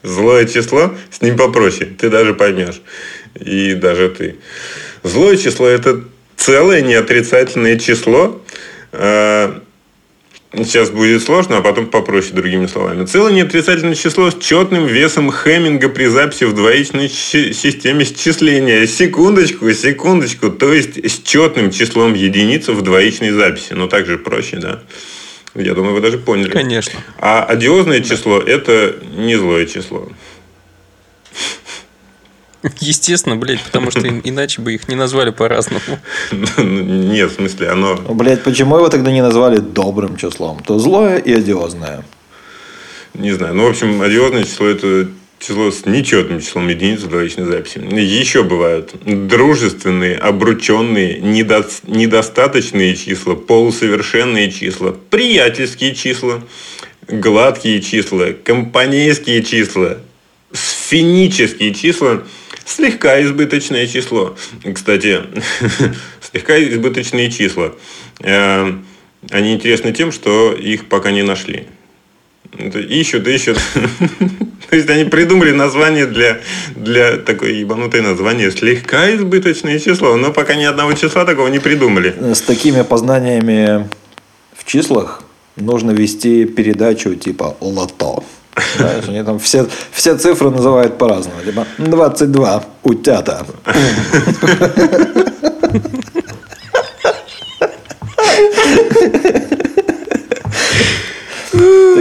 Злое 0.03 0.47
число, 0.47 0.95
с 1.11 1.21
ним 1.21 1.37
попроще, 1.37 1.91
ты 1.99 2.09
даже 2.09 2.35
поймешь. 2.35 2.81
И 3.35 3.75
даже 3.75 4.09
ты. 4.09 4.37
Злое 5.03 5.37
число– 5.37 5.67
это 5.69 6.03
целое 6.37 6.81
неотрицательное 6.83 7.79
число. 7.79 8.41
А, 8.93 9.61
Сейчас 10.55 10.89
будет 10.89 11.23
сложно, 11.23 11.59
а 11.59 11.61
потом 11.61 11.89
попроще 11.89 12.33
другими 12.33 12.67
словами. 12.67 13.05
Целое 13.05 13.33
неотрицательное 13.33 13.95
число 13.95 14.31
с 14.31 14.39
четным 14.39 14.87
весом 14.87 15.31
Хеминга 15.31 15.91
при 15.91 16.07
записи 16.07 16.45
в 16.45 16.55
двоичной 16.55 17.11
системе 17.11 18.07
счисления. 18.07 18.87
Секундочку, 18.87 19.71
секундочку. 19.73 20.49
То 20.49 20.73
есть 20.73 21.05
с 21.05 21.23
четным 21.23 21.71
числом 21.71 22.15
единиц 22.15 22.69
в 22.69 22.81
двоичной 22.81 23.33
записи. 23.33 23.75
Но 23.75 23.89
также 23.89 24.17
проще, 24.17 24.57
да? 24.57 24.83
Я 25.55 25.75
думаю, 25.75 25.95
вы 25.95 26.01
даже 26.01 26.19
поняли. 26.19 26.51
Конечно. 26.51 26.99
А 27.19 27.43
одиозное 27.45 28.01
число– 28.01 28.39
это 28.47 28.97
не 29.17 29.37
злое 29.37 29.67
число. 29.67 30.09
Естественно, 32.81 33.37
блядь, 33.37 33.63
потому 33.63 33.91
что 33.91 34.01
ин- 34.01 34.21
иначе 34.25 34.61
бы 34.61 34.75
их 34.75 34.89
не 34.89 34.97
назвали 34.97 35.31
по-разному. 35.31 35.81
Нет, 36.59 37.31
в 37.31 37.35
смысле, 37.37 37.69
оно... 37.71 37.95
Блядь, 37.97 38.43
почему 38.43 38.77
его 38.77 38.89
тогда 38.89 39.13
не 39.13 39.23
назвали 39.23 39.59
добрым 39.59 40.17
числом? 40.17 40.61
То 40.65 40.79
злое 40.79 41.19
и 41.19 41.33
одиозное. 41.33 42.05
Не 43.15 43.33
знаю. 43.33 43.55
Ну, 43.55 43.65
в 43.65 43.71
общем, 43.71 44.03
одиозное 44.03 44.45
число– 44.45 44.67
это 44.69 45.09
число 45.39 45.71
с 45.71 45.87
нечетным 45.87 46.41
числом 46.41 46.69
единиц 46.69 47.01
в 47.01 47.09
двоичной 47.09 47.47
записи. 47.47 47.79
Еще 47.79 48.43
бывают 48.43 48.93
дружественные, 49.05 50.17
обрученные, 50.17 51.19
недо- 51.19 51.69
недостаточные 51.87 52.97
числа, 52.97 53.35
полусовершенные 53.35 54.51
числа, 54.51 54.95
приятельские 55.11 55.95
числа, 55.95 56.43
гладкие 57.07 57.81
числа, 57.81 58.33
компанейские 58.45 59.43
числа, 59.43 59.99
сфенические 60.53 61.75
числа, 61.75 62.25
слегка 62.65 63.23
избыточное 63.23 63.87
число. 63.87 64.37
Кстати, 64.75 65.21
слегка 66.21 66.63
избыточные 66.63 67.31
числа. 67.31 67.75
Э, 68.21 68.73
они 69.31 69.55
интересны 69.55 69.93
тем, 69.93 70.13
что 70.13 70.53
их 70.53 70.87
пока 70.87 71.11
не 71.11 71.23
нашли. 71.23 71.67
Ищут, 72.59 73.27
ищут. 73.29 73.59
То 74.71 74.77
есть 74.77 74.91
они 74.91 75.05
придумали 75.05 75.53
название 75.53 76.07
для, 76.07 76.39
для 76.77 77.17
такое 77.17 77.53
ебанутое 77.53 78.03
название 78.03 78.51
слегка 78.51 79.15
избыточное 79.15 79.79
число, 79.79 80.17
но 80.17 80.33
пока 80.33 80.55
ни 80.55 80.65
одного 80.65 80.93
числа 80.93 81.25
такого 81.25 81.49
не 81.49 81.59
придумали. 81.59 82.15
С 82.35 82.43
такими 82.43 82.83
познаниями 82.83 83.89
в 84.55 84.65
числах 84.65 85.23
нужно 85.57 85.93
вести 85.93 86.45
передачу 86.45 87.15
типа 87.15 87.57
лото. 87.61 88.25
Знаешь, 88.77 89.05
они 89.09 89.23
там 89.23 89.39
все, 89.39 89.67
все 89.93 90.17
цифры 90.17 90.51
называют 90.51 90.99
по-разному. 90.99 91.41
Типа 91.43 91.67
22 91.79 92.65
утята. 92.83 93.47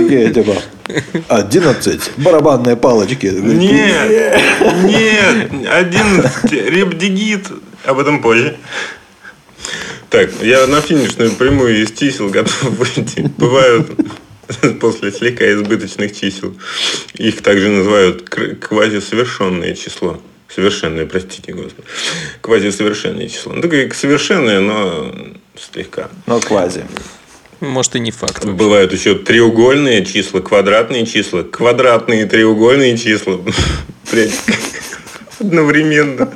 Такие 0.08 0.34
типа 0.34 0.56
11 1.28 2.12
барабанные 2.18 2.78
палочки. 2.78 3.28
Нет, 3.28 4.32
нет, 4.84 5.68
11 5.70 6.52
репдигит, 6.52 7.48
об 7.84 8.00
этом 8.00 8.22
позже. 8.22 8.58
Так, 10.10 10.30
я 10.42 10.66
на 10.68 10.80
финишную 10.80 11.32
прямую 11.32 11.84
из 11.84 11.92
чисел 11.92 12.30
готов 12.30 12.64
выйти. 12.64 13.30
Бывают 13.38 13.88
после 14.80 15.12
слегка 15.12 15.52
избыточных 15.52 16.18
чисел. 16.18 16.56
Их 17.16 17.42
также 17.42 17.68
называют 17.68 18.30
квазисовершенное 18.30 19.74
число. 19.74 20.22
Совершенное, 20.48 21.06
простите, 21.06 21.52
господи. 21.52 21.86
Квазисовершенное 22.42 23.28
число. 23.28 23.52
Ну, 23.54 23.62
такое 23.62 23.92
совершенное, 23.92 24.62
но 24.62 25.14
слегка. 25.56 26.10
Но 26.26 26.40
квази. 26.40 26.86
Может 27.60 27.96
и 27.96 28.00
не 28.00 28.12
факт. 28.12 28.44
вообще. 28.44 28.52
Бывают 28.52 28.94
еще 28.94 29.16
треугольные 29.16 30.06
числа, 30.06 30.40
квадратные 30.40 31.06
числа, 31.06 31.44
квадратные 31.44 32.26
треугольные 32.26 32.98
числа. 32.98 33.40
Одновременно. 35.40 36.34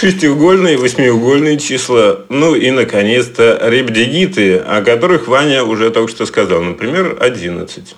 Шестиугольные, 0.00 0.76
восьмиугольные 0.76 1.58
числа. 1.58 2.20
Ну 2.28 2.54
и, 2.54 2.70
наконец-то, 2.70 3.58
ребдигиты, 3.62 4.56
о 4.56 4.82
которых 4.82 5.26
Ваня 5.26 5.64
уже 5.64 5.90
только 5.90 6.10
что 6.10 6.26
сказал. 6.26 6.62
Например, 6.62 7.16
11. 7.20 7.96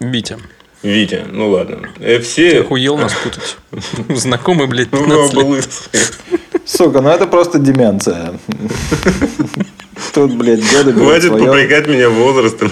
Витя, 0.00 0.38
Витя, 0.82 1.24
ну 1.30 1.50
ладно. 1.50 1.88
Э, 1.98 2.18
ты 2.18 2.24
Все... 2.24 2.60
охуел 2.60 2.96
нас 2.96 3.12
путать. 3.14 3.56
Знакомый, 4.16 4.66
блядь, 4.66 4.92
Ну, 4.92 5.04
15 5.04 5.36
оба 5.36 5.56
лет. 5.56 5.68
Сука, 6.64 7.00
ну 7.00 7.10
это 7.10 7.26
просто 7.26 7.58
деменция. 7.58 8.38
Тут, 10.12 10.34
блядь, 10.34 10.60
годы 10.72 10.92
Хватит 10.92 11.28
своё. 11.28 11.46
попрекать 11.46 11.86
меня 11.86 12.08
возрастом. 12.10 12.70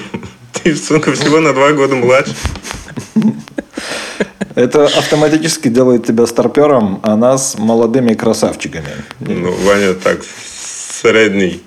Ты, 0.53 0.75
сука, 0.77 1.13
всего 1.13 1.41
на 1.41 1.53
два 1.53 1.73
года 1.73 1.95
младше. 1.97 2.35
Это 4.55 4.85
автоматически 4.85 5.69
делает 5.69 6.07
тебя 6.07 6.27
старпером, 6.27 7.01
а 7.03 7.17
нас 7.17 7.57
молодыми 7.59 8.13
красавчиками. 8.15 8.85
Ну, 9.21 9.51
Ваня 9.65 9.95
так, 9.95 10.21
средний. 10.25 11.63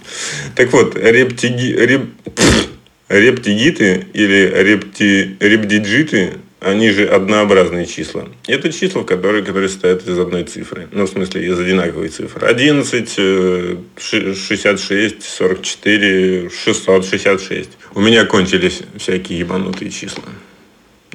Так 0.56 0.72
вот, 0.72 0.96
рептиги... 0.96 1.74
реп- 1.74 2.14
рептигиты 3.10 4.06
или 4.14 4.54
репти... 4.56 5.36
репдиджиты, 5.40 6.34
они 6.66 6.90
же 6.90 7.06
однообразные 7.06 7.86
числа. 7.86 8.28
Это 8.48 8.72
числа, 8.74 9.04
которые, 9.04 9.44
которые 9.44 9.70
состоят 9.70 10.08
из 10.08 10.18
одной 10.18 10.44
цифры. 10.46 10.88
Ну, 10.92 11.06
в 11.06 11.10
смысле, 11.10 11.46
из 11.48 11.60
одинаковой 11.60 12.10
цифры. 12.10 12.48
11, 12.48 13.14
э, 13.18 13.76
ши- 13.98 14.34
66, 14.36 15.24
44, 15.24 16.50
666. 16.50 17.70
У 17.94 18.02
меня 18.02 18.26
кончились 18.26 18.82
всякие 18.98 19.40
ебанутые 19.40 19.92
числа. 19.92 20.24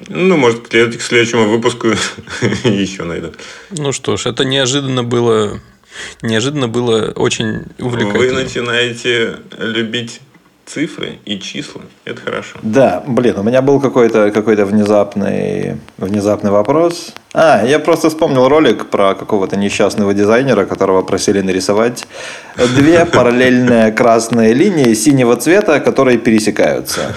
Ну, 0.09 0.37
может, 0.37 0.61
к 0.69 0.71
след- 0.71 0.97
к 0.97 1.03
следующему 1.03 1.49
выпуску 1.49 1.89
еще 2.65 3.03
найду. 3.05 3.33
Ну 3.71 3.93
что 3.93 4.17
ж, 4.17 4.27
это 4.27 4.45
неожиданно 4.45 5.03
было... 5.03 5.61
Неожиданно 6.23 6.69
было 6.69 7.11
очень 7.17 7.65
Вы 7.79 7.87
увлекательно. 7.87 8.43
начинаете 8.45 9.37
любить 9.59 10.21
цифры 10.73 11.19
и 11.25 11.39
числа. 11.39 11.83
Это 12.05 12.21
хорошо. 12.21 12.59
Да, 12.63 13.03
блин, 13.07 13.39
у 13.39 13.43
меня 13.43 13.63
был 13.63 13.81
какой-то 13.81 14.31
какой 14.31 14.57
внезапный, 14.57 15.77
внезапный 15.99 16.51
вопрос. 16.51 17.13
А, 17.33 17.65
я 17.65 17.79
просто 17.79 18.09
вспомнил 18.09 18.49
ролик 18.49 18.87
про 18.87 19.15
какого-то 19.15 19.57
несчастного 19.57 20.15
дизайнера, 20.15 20.65
которого 20.65 21.03
просили 21.03 21.41
нарисовать 21.41 22.07
две 22.77 23.05
параллельные 23.13 23.93
красные 23.93 24.55
линии 24.55 24.95
синего 24.95 25.37
цвета, 25.37 25.81
которые 25.81 26.19
пересекаются. 26.19 27.15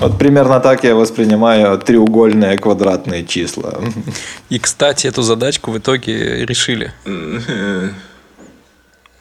Вот 0.00 0.18
примерно 0.18 0.60
так 0.60 0.84
я 0.84 0.94
воспринимаю 0.94 1.78
треугольные 1.78 2.56
квадратные 2.56 3.24
числа. 3.24 3.74
И, 4.48 4.58
кстати, 4.58 5.08
эту 5.08 5.22
задачку 5.22 5.72
в 5.72 5.78
итоге 5.78 6.46
решили. 6.46 6.92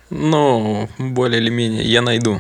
Ну, 0.10 0.90
более 0.98 1.42
или 1.42 1.50
менее, 1.50 1.84
я 1.84 2.02
найду. 2.02 2.40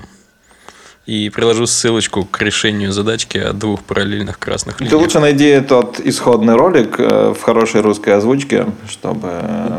И 1.05 1.30
приложу 1.30 1.68
ссылочку 1.68 2.26
к 2.26 2.41
решению 2.41 2.91
задачки 2.91 3.38
о 3.38 3.53
двух 3.53 3.84
параллельных 3.84 4.39
красных 4.39 4.78
Ты 4.78 4.86
линиях. 4.86 5.01
лучше 5.01 5.20
найди 5.20 5.61
тот 5.61 5.99
исходный 6.01 6.55
ролик 6.55 6.99
э, 6.99 7.34
в 7.38 7.41
хорошей 7.41 7.80
русской 7.82 8.09
озвучке, 8.09 8.65
чтобы 8.89 9.30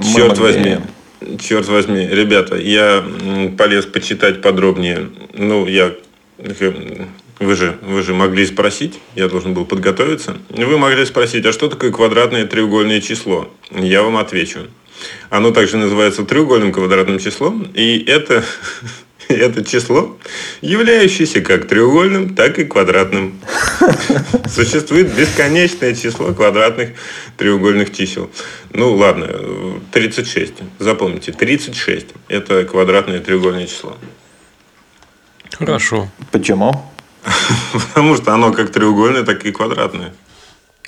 мы 0.03 0.14
Черт 0.14 0.39
могли- 0.39 0.41
возьми. 0.41 0.76
Черт 1.39 1.68
возьми, 1.68 2.07
ребята, 2.07 2.57
я 2.57 3.05
полез 3.59 3.84
почитать 3.84 4.41
подробнее. 4.41 5.11
Ну, 5.34 5.66
я... 5.66 5.93
э, 6.39 7.05
Вы 7.41 7.55
же, 7.57 7.76
вы 7.82 8.03
же 8.03 8.14
могли 8.14 8.47
спросить, 8.47 8.99
я 9.14 9.28
должен 9.28 9.53
был 9.53 9.66
подготовиться. 9.66 10.36
Вы 10.49 10.78
могли 10.78 11.05
спросить, 11.05 11.45
а 11.45 11.53
что 11.53 11.68
такое 11.68 11.93
квадратное 11.93 12.47
треугольное 12.47 13.01
число? 13.03 13.49
Я 13.70 14.03
вам 14.03 14.16
отвечу. 14.16 14.61
Оно 15.30 15.51
также 15.51 15.76
называется 15.76 16.24
треугольным 16.24 16.72
квадратным 16.72 17.18
числом, 17.18 17.70
и 17.74 18.03
это, 18.07 18.44
это 19.28 19.64
число, 19.64 20.16
являющееся 20.61 21.40
как 21.40 21.68
треугольным, 21.68 22.34
так 22.34 22.59
и 22.59 22.64
квадратным. 22.64 23.40
Существует 24.49 25.14
бесконечное 25.14 25.94
число 25.94 26.32
квадратных 26.32 26.90
треугольных 27.36 27.94
чисел. 27.94 28.30
Ну, 28.72 28.94
ладно, 28.94 29.26
э, 29.28 29.78
36. 29.92 30.55
Запомните, 30.78 31.32
36– 31.32 32.07
это 32.28 32.64
квадратное 32.64 33.20
треугольное 33.20 33.66
число. 33.66 33.96
Хорошо. 35.53 36.09
Почему? 36.30 36.72
Потому 37.72 38.16
что 38.16 38.32
оно 38.32 38.53
как 38.53 38.70
треугольное, 38.70 39.24
так 39.24 39.44
и 39.44 39.53
квадратное. 39.53 40.14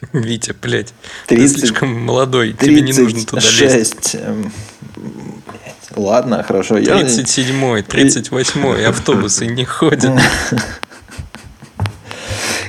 Витя, 0.13 0.55
блядь, 0.63 0.93
Тридцать- 1.27 1.55
ты 1.55 1.61
слишком 1.61 1.93
молодой, 2.05 2.53
тебе 2.53 2.81
не 2.81 2.93
нужно 2.93 3.25
туда 3.25 3.41
лезть. 3.43 4.13
36. 4.13 4.15
эм, 4.17 4.53
блядь, 4.97 5.97
Ладно, 5.97 6.43
хорошо. 6.43 6.79
я- 6.79 7.01
37-й, 7.03 7.83
38-й, 7.83 8.87
автобусы 8.89 9.47
не 9.47 9.65
ходят. 9.65 10.11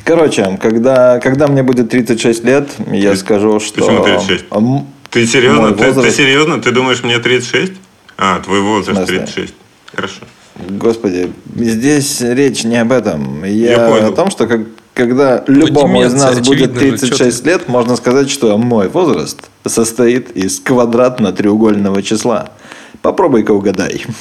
Короче, 0.04 0.58
когда, 0.62 1.20
когда 1.20 1.48
мне 1.48 1.64
будет 1.64 1.90
36 1.90 2.44
лет, 2.44 2.70
я 2.92 3.16
скажу, 3.16 3.60
что... 3.60 3.82
Почему 3.82 4.04
36? 4.04 4.46
М, 4.52 4.88
Ты 5.10 5.28
серьезно? 5.28 5.72
Ты, 5.74 5.94
ты 5.94 6.12
серьезно? 6.12 6.60
Ты 6.62 6.72
думаешь, 6.72 7.04
мне 7.04 7.20
36? 7.20 7.74
А, 8.18 8.40
твой 8.42 8.62
возраст 8.62 9.00
В 9.02 9.06
смысле? 9.06 9.20
36. 9.20 9.54
Хорошо. 9.96 10.22
Господи, 10.56 11.32
здесь 11.56 12.22
речь 12.22 12.64
не 12.64 12.78
об 12.78 12.92
этом. 12.92 13.44
Я, 13.44 13.72
Я 13.72 13.88
понял. 13.88 14.10
о 14.10 14.12
том, 14.12 14.30
что 14.30 14.48
как, 14.48 14.62
когда 14.94 15.44
любому 15.48 16.04
из 16.04 16.14
нас 16.14 16.40
будет 16.40 16.76
очевидно 16.76 16.98
же, 16.98 17.08
36 17.08 17.46
лет, 17.46 17.68
можно 17.70 17.96
сказать, 17.96 18.30
что 18.30 18.58
мой 18.58 18.90
возраст 18.90 19.50
состоит 19.66 20.32
из 20.32 20.60
квадратно-треугольного 20.60 22.02
числа. 22.04 22.52
Попробуй-ка 23.02 23.52
угадай. 23.52 24.04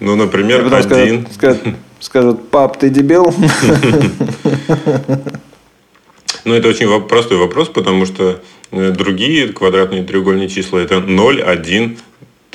Ну, 0.00 0.14
например, 0.14 0.62
потом 0.62 0.82
скажут, 0.82 1.02
один. 1.02 1.26
скажут, 1.34 1.62
скажут, 1.98 2.50
пап, 2.50 2.78
ты 2.78 2.88
дебил? 2.88 3.34
Ну, 6.44 6.54
это 6.54 6.68
очень 6.68 6.88
простой 7.08 7.36
вопрос, 7.36 7.68
потому 7.68 8.06
что 8.06 8.40
э, 8.70 8.90
другие 8.92 9.48
квадратные 9.48 10.02
треугольные 10.02 10.48
числа 10.48 10.78
это 10.78 11.00
0, 11.00 11.42
1, 11.42 11.98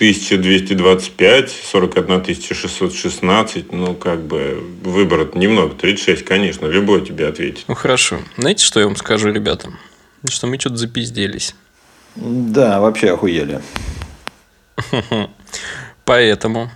1225, 0.04 1.49
41 1.49 2.36
616. 2.36 3.72
Ну, 3.72 3.93
как 3.95 4.22
бы 4.22 4.62
выбора 4.84 5.30
немного. 5.34 5.76
36, 5.76 6.26
конечно, 6.26 6.66
любой 6.66 7.06
тебе 7.06 7.28
ответит. 7.28 7.64
Ну 7.70 7.76
хорошо. 7.76 8.20
Знаете, 8.38 8.66
что 8.66 8.82
я 8.82 8.88
вам 8.88 8.97
скажу, 8.97 9.32
ребята? 9.32 9.72
Что 10.28 10.47
мы 10.47 10.60
что-то 10.60 10.76
запизделись. 10.76 11.56
Да, 12.16 12.82
вообще 12.82 13.12
охуели. 13.12 13.62
Поэтому 16.06 16.70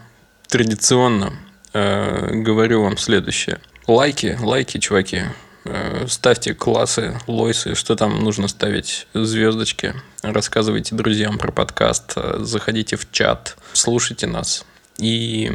традиционно 0.48 1.34
э, 1.74 2.30
говорю 2.34 2.84
вам 2.84 2.98
следующее. 2.98 3.60
Лайки, 3.88 4.38
лайки, 4.42 4.80
чуваки. 4.80 5.24
Э, 5.70 6.06
ставьте 6.08 6.54
классы, 6.54 7.20
лойсы, 7.28 7.76
что 7.76 7.96
там 7.96 8.24
нужно 8.24 8.48
ставить, 8.48 9.08
звездочки. 9.14 9.94
Рассказывайте 10.22 10.96
друзьям 10.96 11.38
про 11.38 11.52
подкаст, 11.52 12.14
э, 12.16 12.38
заходите 12.40 12.96
в 12.96 13.12
чат, 13.12 13.58
слушайте 13.74 14.28
нас. 14.28 14.66
И 14.98 15.52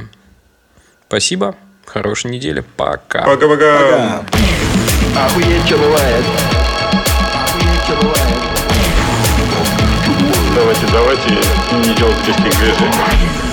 спасибо, 1.08 1.56
хорошей 1.86 2.30
недели, 2.30 2.62
пока. 2.76 3.24
Пока-пока. 3.24 4.22
Пока. 4.26 5.26
Охуеть, 5.26 5.66
что 5.66 5.78
бывает. 5.78 6.24
Бывает. 7.88 8.52
Давайте, 10.54 10.86
давайте 10.92 11.30
не 11.88 11.94
делать 11.94 12.26
лишних 12.26 12.58
движений. 12.58 13.51